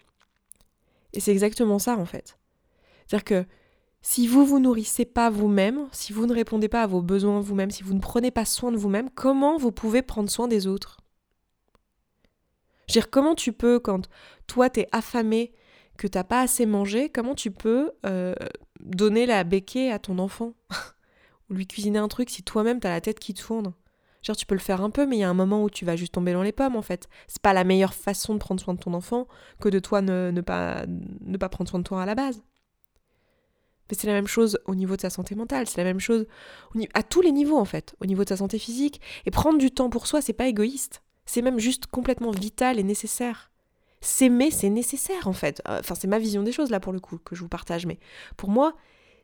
Et 1.11 1.19
c'est 1.19 1.31
exactement 1.31 1.79
ça 1.79 1.97
en 1.97 2.05
fait. 2.05 2.37
C'est-à-dire 3.05 3.25
que 3.25 3.45
si 4.01 4.27
vous 4.27 4.45
vous 4.45 4.59
nourrissez 4.59 5.05
pas 5.05 5.29
vous-même, 5.29 5.87
si 5.91 6.13
vous 6.13 6.25
ne 6.25 6.33
répondez 6.33 6.69
pas 6.69 6.83
à 6.83 6.87
vos 6.87 7.01
besoins 7.01 7.39
vous-même, 7.39 7.71
si 7.71 7.83
vous 7.83 7.93
ne 7.93 7.99
prenez 7.99 8.31
pas 8.31 8.45
soin 8.45 8.71
de 8.71 8.77
vous-même, 8.77 9.09
comment 9.09 9.57
vous 9.57 9.71
pouvez 9.71 10.01
prendre 10.01 10.29
soin 10.29 10.47
des 10.47 10.67
autres? 10.67 10.97
Je 12.87 12.93
veux 12.93 13.01
dire, 13.01 13.09
comment 13.09 13.35
tu 13.35 13.53
peux, 13.53 13.79
quand 13.79 14.09
toi 14.47 14.69
t'es 14.69 14.87
affamé, 14.91 15.53
que 16.03 16.07
t'as 16.09 16.25
pas 16.25 16.41
assez 16.41 16.65
mangé, 16.65 17.07
comment 17.07 17.33
tu 17.33 17.49
peux 17.49 17.93
euh, 18.05 18.35
donner 18.81 19.25
la 19.25 19.45
béquée 19.45 19.89
à 19.89 19.99
ton 19.99 20.19
enfant 20.19 20.53
Ou 21.49 21.53
lui 21.53 21.65
cuisiner 21.65 21.97
un 21.97 22.09
truc 22.09 22.29
si 22.29 22.43
toi-même 22.43 22.81
t'as 22.81 22.89
la 22.89 22.99
tête 22.99 23.19
qui 23.19 23.33
tourne 23.33 23.73
Genre 24.21 24.35
tu 24.35 24.45
peux 24.45 24.55
le 24.55 24.59
faire 24.59 24.81
un 24.81 24.89
peu, 24.89 25.05
mais 25.05 25.15
il 25.15 25.19
y 25.19 25.23
a 25.23 25.29
un 25.29 25.33
moment 25.33 25.63
où 25.63 25.69
tu 25.69 25.85
vas 25.85 25.95
juste 25.95 26.13
tomber 26.13 26.33
dans 26.33 26.43
les 26.43 26.51
pommes 26.51 26.75
en 26.75 26.81
fait. 26.81 27.07
C'est 27.27 27.41
pas 27.41 27.53
la 27.53 27.63
meilleure 27.63 27.93
façon 27.93 28.33
de 28.33 28.39
prendre 28.39 28.59
soin 28.59 28.73
de 28.73 28.79
ton 28.79 28.93
enfant 28.93 29.29
que 29.61 29.69
de 29.69 29.79
toi 29.79 30.01
ne, 30.01 30.29
ne, 30.33 30.41
pas, 30.41 30.85
ne 30.87 31.37
pas 31.37 31.47
prendre 31.47 31.69
soin 31.69 31.79
de 31.79 31.85
toi 31.85 32.03
à 32.03 32.05
la 32.05 32.15
base. 32.15 32.43
Mais 33.89 33.95
c'est 33.97 34.07
la 34.07 34.13
même 34.13 34.27
chose 34.27 34.59
au 34.65 34.75
niveau 34.75 34.97
de 34.97 35.01
sa 35.01 35.09
santé 35.09 35.35
mentale, 35.35 35.67
c'est 35.67 35.77
la 35.77 35.85
même 35.85 36.01
chose 36.01 36.27
à 36.93 37.03
tous 37.03 37.21
les 37.21 37.31
niveaux 37.31 37.57
en 37.57 37.65
fait, 37.65 37.95
au 38.01 38.05
niveau 38.05 38.25
de 38.25 38.29
sa 38.29 38.37
santé 38.37 38.59
physique. 38.59 38.99
Et 39.25 39.31
prendre 39.31 39.57
du 39.57 39.71
temps 39.71 39.89
pour 39.89 40.07
soi, 40.07 40.21
c'est 40.21 40.33
pas 40.33 40.47
égoïste, 40.47 41.01
c'est 41.25 41.41
même 41.41 41.59
juste 41.59 41.87
complètement 41.87 42.31
vital 42.31 42.77
et 42.77 42.83
nécessaire 42.83 43.52
s'aimer, 44.03 44.51
c'est 44.51 44.69
nécessaire 44.69 45.27
en 45.27 45.33
fait. 45.33 45.61
Euh, 45.67 45.79
enfin, 45.79 45.95
c'est 45.95 46.07
ma 46.07 46.19
vision 46.19 46.43
des 46.43 46.51
choses 46.51 46.69
là 46.69 46.79
pour 46.79 46.93
le 46.93 46.99
coup 46.99 47.17
que 47.17 47.35
je 47.35 47.41
vous 47.41 47.49
partage, 47.49 47.85
mais 47.85 47.99
pour 48.37 48.49
moi, 48.49 48.75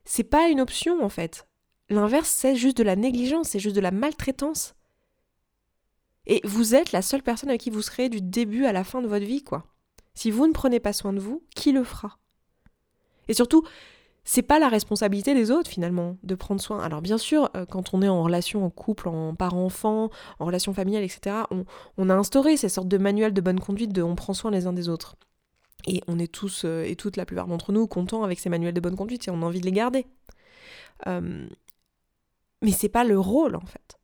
c'est 0.06 0.24
pas 0.24 0.50
une 0.50 0.62
option 0.62 1.04
en 1.04 1.10
fait. 1.10 1.48
L'inverse, 1.89 2.30
c'est 2.30 2.56
juste 2.56 2.78
de 2.78 2.84
la 2.84 2.96
négligence, 2.96 3.50
c'est 3.50 3.60
juste 3.60 3.76
de 3.76 3.82
la 3.82 3.92
maltraitance. 3.92 4.76
Et 6.28 6.42
vous 6.44 6.76
êtes 6.76 6.92
la 6.92 7.02
seule 7.02 7.24
personne 7.24 7.50
à 7.50 7.58
qui 7.58 7.72
vous 7.72 7.82
serez 7.82 8.10
du 8.10 8.22
début 8.22 8.65
à 8.65 8.74
la 8.74 8.84
fin 8.84 9.02
de 9.02 9.08
votre 9.08 9.26
vie, 9.26 9.44
quoi. 9.44 9.65
Si 10.13 10.30
vous 10.30 10.46
ne 10.46 10.54
prenez 10.54 10.80
pas 10.80 10.94
soin 10.94 11.13
de 11.13 11.20
vous, 11.20 11.44
qui 11.56 11.72
le 11.72 11.84
fera? 11.84 12.20
Et 13.28 13.34
surtout, 13.34 13.63
c'est 14.32 14.44
pas 14.44 14.60
la 14.60 14.70
responsabilité 14.70 15.34
des 15.34 15.50
autres 15.50 15.72
finalement 15.72 16.15
de 16.22 16.36
prendre 16.36 16.62
soin. 16.62 16.84
Alors 16.84 17.02
bien 17.02 17.18
sûr, 17.18 17.50
euh, 17.56 17.65
quand 17.65 17.96
on 17.96 18.04
est 18.04 18.08
en 18.08 18.22
relation 18.22 18.63
en 18.63 18.70
couple, 18.70 19.08
en 19.08 19.34
parent-enfant, 19.34 20.12
en 20.38 20.46
relation 20.46 20.72
familiale, 20.72 21.02
etc., 21.04 21.38
on, 21.98 22.10
a 22.12 22.13
instauré 22.13 22.56
ces 22.56 22.70
sortes 22.70 22.88
de 22.88 23.00
manuels 23.00 23.34
de 23.34 23.42
bonne 23.42 23.60
conduite 23.60 23.92
de 23.92 24.04
on 24.04 24.13
prend 24.13 24.36
soin 24.36 24.52
les 24.52 24.68
uns 24.68 24.74
des 24.74 24.88
autres. 24.88 25.15
Et 25.88 26.04
on 26.08 26.20
est 26.20 26.32
tous 26.32 26.62
euh, 26.63 26.84
et 26.84 26.96
toutes, 26.96 27.18
la 27.18 27.26
plupart 27.26 27.48
d'entre 27.48 27.72
nous, 27.72 27.88
contents 27.88 28.22
avec 28.22 28.39
ces 28.39 28.50
manuels 28.50 28.76
de 28.76 28.80
bonne 28.80 28.96
conduite 28.96 29.28
et 29.28 29.32
on 29.32 29.42
a 29.42 29.46
envie 29.48 29.62
de 29.62 29.65
les 29.65 29.72
garder. 29.72 30.06
Euh, 31.08 31.48
mais 32.62 32.72
c'est 32.72 32.88
pas 32.88 33.06
le 33.06 33.20
rôle 33.20 33.56
en 33.56 33.65
fait. 33.65 33.98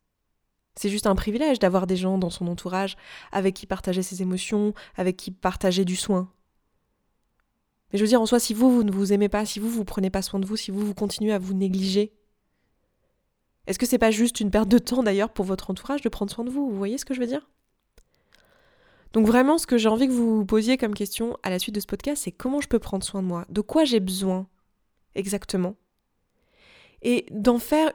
C'est 0.76 0.90
juste 0.90 1.06
un 1.06 1.14
privilège 1.14 1.60
d'avoir 1.60 1.86
des 1.86 1.98
gens 1.98 2.18
dans 2.18 2.32
son 2.32 2.48
entourage 2.48 2.98
avec 3.32 3.54
qui 3.54 3.68
partager 3.68 4.02
ses 4.02 4.24
émotions, 4.24 4.74
avec 4.96 5.18
qui 5.18 5.30
partager 5.30 5.86
du 5.86 5.96
soin. 5.96 6.32
Mais 7.92 8.00
je 8.00 8.04
veux 8.04 8.08
dire, 8.08 8.22
en 8.22 8.26
soi, 8.26 8.40
si 8.40 8.54
vous, 8.54 8.72
vous 8.72 8.84
ne 8.84 8.92
vous 8.92 9.14
aimez 9.14 9.30
pas, 9.30 9.46
si 9.46 9.60
vous, 9.60 9.70
vous 9.70 9.86
prenez 9.86 10.10
pas 10.10 10.22
soin 10.22 10.40
de 10.40 10.46
vous, 10.46 10.56
si 10.56 10.72
vous, 10.72 10.86
vous 10.86 10.94
continuez 10.94 11.34
à 11.34 11.40
vous 11.40 11.54
négliger, 11.54 12.14
est-ce 13.68 13.80
que 13.80 13.86
c'est 13.86 13.98
pas 13.98 14.12
juste 14.12 14.40
une 14.40 14.52
perte 14.52 14.70
de 14.70 14.78
temps 14.78 15.04
d'ailleurs 15.04 15.32
pour 15.32 15.46
votre 15.46 15.70
entourage 15.70 16.02
de 16.02 16.10
prendre 16.10 16.32
soin 16.32 16.46
de 16.46 16.50
vous? 16.50 16.70
Vous 16.70 16.78
voyez 16.78 16.98
ce 16.98 17.06
que 17.06 17.14
je 17.14 17.20
veux 17.20 17.28
dire? 17.28 17.50
Donc 19.14 19.26
vraiment, 19.26 19.58
ce 19.58 19.66
que 19.66 19.78
j'ai 19.78 19.88
envie 19.88 20.08
que 20.08 20.12
vous 20.12 20.38
vous 20.38 20.46
posiez 20.46 20.78
comme 20.78 20.94
question 20.94 21.38
à 21.42 21.50
la 21.50 21.58
suite 21.58 21.74
de 21.74 21.80
ce 21.80 21.88
podcast, 21.88 22.24
c'est 22.24 22.32
comment 22.32 22.60
je 22.60 22.68
peux 22.68 22.80
prendre 22.80 23.04
soin 23.04 23.22
de 23.22 23.28
moi? 23.28 23.46
De 23.50 23.62
quoi 23.62 23.86
j'ai 23.86 24.00
besoin 24.00 24.48
exactement? 25.16 25.76
Et 27.02 27.26
d'en 27.32 27.60
faire 27.60 27.92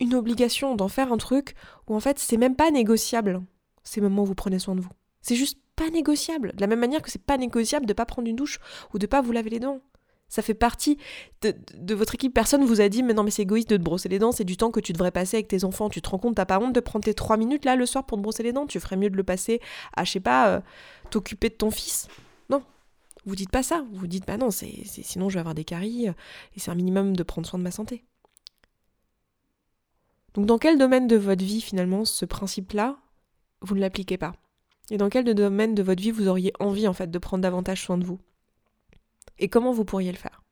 une 0.00 0.14
obligation, 0.14 0.74
d'en 0.74 0.88
faire 0.88 1.12
un 1.12 1.18
truc 1.18 1.54
où 1.88 1.94
en 1.94 2.00
fait 2.00 2.18
c'est 2.18 2.36
même 2.36 2.56
pas 2.56 2.70
négociable. 2.70 3.42
Ces 3.84 4.00
moments 4.00 4.22
où 4.22 4.26
vous 4.26 4.34
prenez 4.34 4.58
soin 4.58 4.74
de 4.74 4.80
vous. 4.80 4.90
C'est 5.20 5.36
juste 5.36 5.58
pas 5.76 5.90
négociable. 5.90 6.52
De 6.54 6.60
la 6.60 6.66
même 6.66 6.80
manière 6.80 7.02
que 7.02 7.10
c'est 7.10 7.22
pas 7.22 7.36
négociable 7.36 7.86
de 7.86 7.92
pas 7.92 8.06
prendre 8.06 8.28
une 8.28 8.36
douche 8.36 8.58
ou 8.94 8.98
de 8.98 9.06
pas 9.06 9.20
vous 9.20 9.32
laver 9.32 9.50
les 9.50 9.60
dents. 9.60 9.80
Ça 10.28 10.42
fait 10.42 10.54
partie 10.54 10.98
de, 11.42 11.94
votre 11.94 12.16
équipe. 12.16 12.34
Personne 12.34 12.64
vous 12.64 12.80
a 12.80 12.88
dit, 12.88 13.04
mais 13.04 13.14
non, 13.14 13.22
mais 13.22 13.30
c'est 13.30 13.42
égoïste 13.42 13.70
de 13.70 13.76
te 13.76 13.82
brosser 13.82 14.08
les 14.08 14.18
dents, 14.18 14.32
c'est 14.32 14.44
du 14.44 14.56
temps 14.56 14.72
que 14.72 14.80
tu 14.80 14.92
devrais 14.92 15.12
passer 15.12 15.36
avec 15.36 15.48
tes 15.48 15.62
enfants. 15.62 15.88
Tu 15.88 16.02
te 16.02 16.08
rends 16.08 16.18
compte, 16.18 16.34
t'as 16.34 16.46
pas 16.46 16.58
honte 16.58 16.74
de 16.74 16.80
prendre 16.80 17.04
tes 17.04 17.14
trois 17.14 17.36
minutes 17.36 17.64
là 17.64 17.76
le 17.76 17.86
soir 17.86 18.04
pour 18.04 18.18
te 18.18 18.22
brosser 18.22 18.42
les 18.42 18.52
dents 18.52 18.66
Tu 18.66 18.80
ferais 18.80 18.96
mieux 18.96 19.10
de 19.10 19.16
le 19.16 19.22
passer 19.22 19.60
à, 19.96 20.02
je 20.02 20.10
sais 20.10 20.20
pas, 20.20 20.48
euh, 20.48 20.60
t'occuper 21.10 21.48
de 21.48 21.54
ton 21.54 21.70
fils. 21.70 22.08
Non. 22.50 22.62
Vous 23.24 23.36
dites 23.36 23.50
pas 23.50 23.62
ça. 23.62 23.84
Vous 23.92 24.08
dites, 24.08 24.26
bah 24.26 24.36
non, 24.36 24.50
c'est, 24.50 24.82
sinon 24.84 25.28
je 25.28 25.34
vais 25.34 25.40
avoir 25.40 25.54
des 25.54 25.64
caries 25.64 26.08
euh, 26.08 26.12
et 26.56 26.60
c'est 26.60 26.72
un 26.72 26.76
minimum 26.76 27.14
de 27.14 27.22
prendre 27.22 27.46
soin 27.46 27.58
de 27.58 27.64
ma 27.64 27.70
santé. 27.70 28.04
Donc, 30.34 30.44
dans 30.46 30.58
quel 30.58 30.76
domaine 30.76 31.06
de 31.06 31.16
votre 31.16 31.42
vie, 31.42 31.62
finalement, 31.62 32.04
ce 32.04 32.26
principe-là, 32.26 32.98
vous 33.62 33.74
ne 33.74 33.80
l'appliquez 33.80 34.18
pas? 34.18 34.34
Et 34.90 34.96
dans 34.96 35.08
quel 35.08 35.24
domaine 35.34 35.74
de 35.74 35.82
votre 35.82 36.02
vie 36.02 36.10
vous 36.10 36.28
auriez 36.28 36.52
envie 36.60 36.88
en 36.88 36.92
fait 36.92 37.10
de 37.10 37.18
prendre 37.18 37.42
davantage 37.42 37.82
soin 37.82 37.98
de 37.98 38.04
vous? 38.04 38.18
Et 39.38 39.48
comment 39.48 39.72
vous 39.72 39.84
pourriez 39.84 40.12
le 40.12 40.18
faire? 40.18 40.42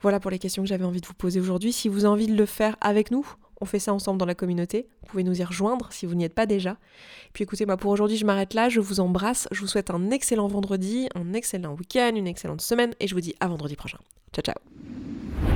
Voilà 0.00 0.20
pour 0.20 0.30
les 0.30 0.38
questions 0.38 0.62
que 0.62 0.68
j'avais 0.68 0.84
envie 0.84 1.00
de 1.00 1.06
vous 1.06 1.14
poser 1.14 1.40
aujourd'hui. 1.40 1.72
Si 1.72 1.88
vous 1.88 2.04
avez 2.04 2.12
envie 2.12 2.26
de 2.26 2.36
le 2.36 2.46
faire 2.46 2.76
avec 2.80 3.10
nous, 3.10 3.26
on 3.60 3.64
fait 3.64 3.78
ça 3.78 3.94
ensemble 3.94 4.18
dans 4.18 4.26
la 4.26 4.34
communauté. 4.34 4.88
Vous 5.00 5.06
pouvez 5.08 5.24
nous 5.24 5.40
y 5.40 5.44
rejoindre 5.44 5.90
si 5.92 6.04
vous 6.06 6.14
n'y 6.14 6.24
êtes 6.24 6.34
pas 6.34 6.46
déjà. 6.46 6.76
Puis 7.32 7.44
écoutez, 7.44 7.64
moi 7.64 7.76
pour 7.76 7.90
aujourd'hui, 7.90 8.16
je 8.16 8.26
m'arrête 8.26 8.54
là. 8.54 8.68
Je 8.68 8.80
vous 8.80 9.00
embrasse. 9.00 9.48
Je 9.52 9.60
vous 9.60 9.66
souhaite 9.66 9.90
un 9.90 10.10
excellent 10.10 10.48
vendredi, 10.48 11.08
un 11.14 11.32
excellent 11.32 11.74
week-end, 11.74 12.12
une 12.14 12.26
excellente 12.26 12.60
semaine. 12.60 12.92
Et 13.00 13.08
je 13.08 13.14
vous 13.14 13.20
dis 13.20 13.34
à 13.40 13.48
vendredi 13.48 13.76
prochain. 13.76 13.98
Ciao, 14.34 14.42
ciao. 14.42 15.55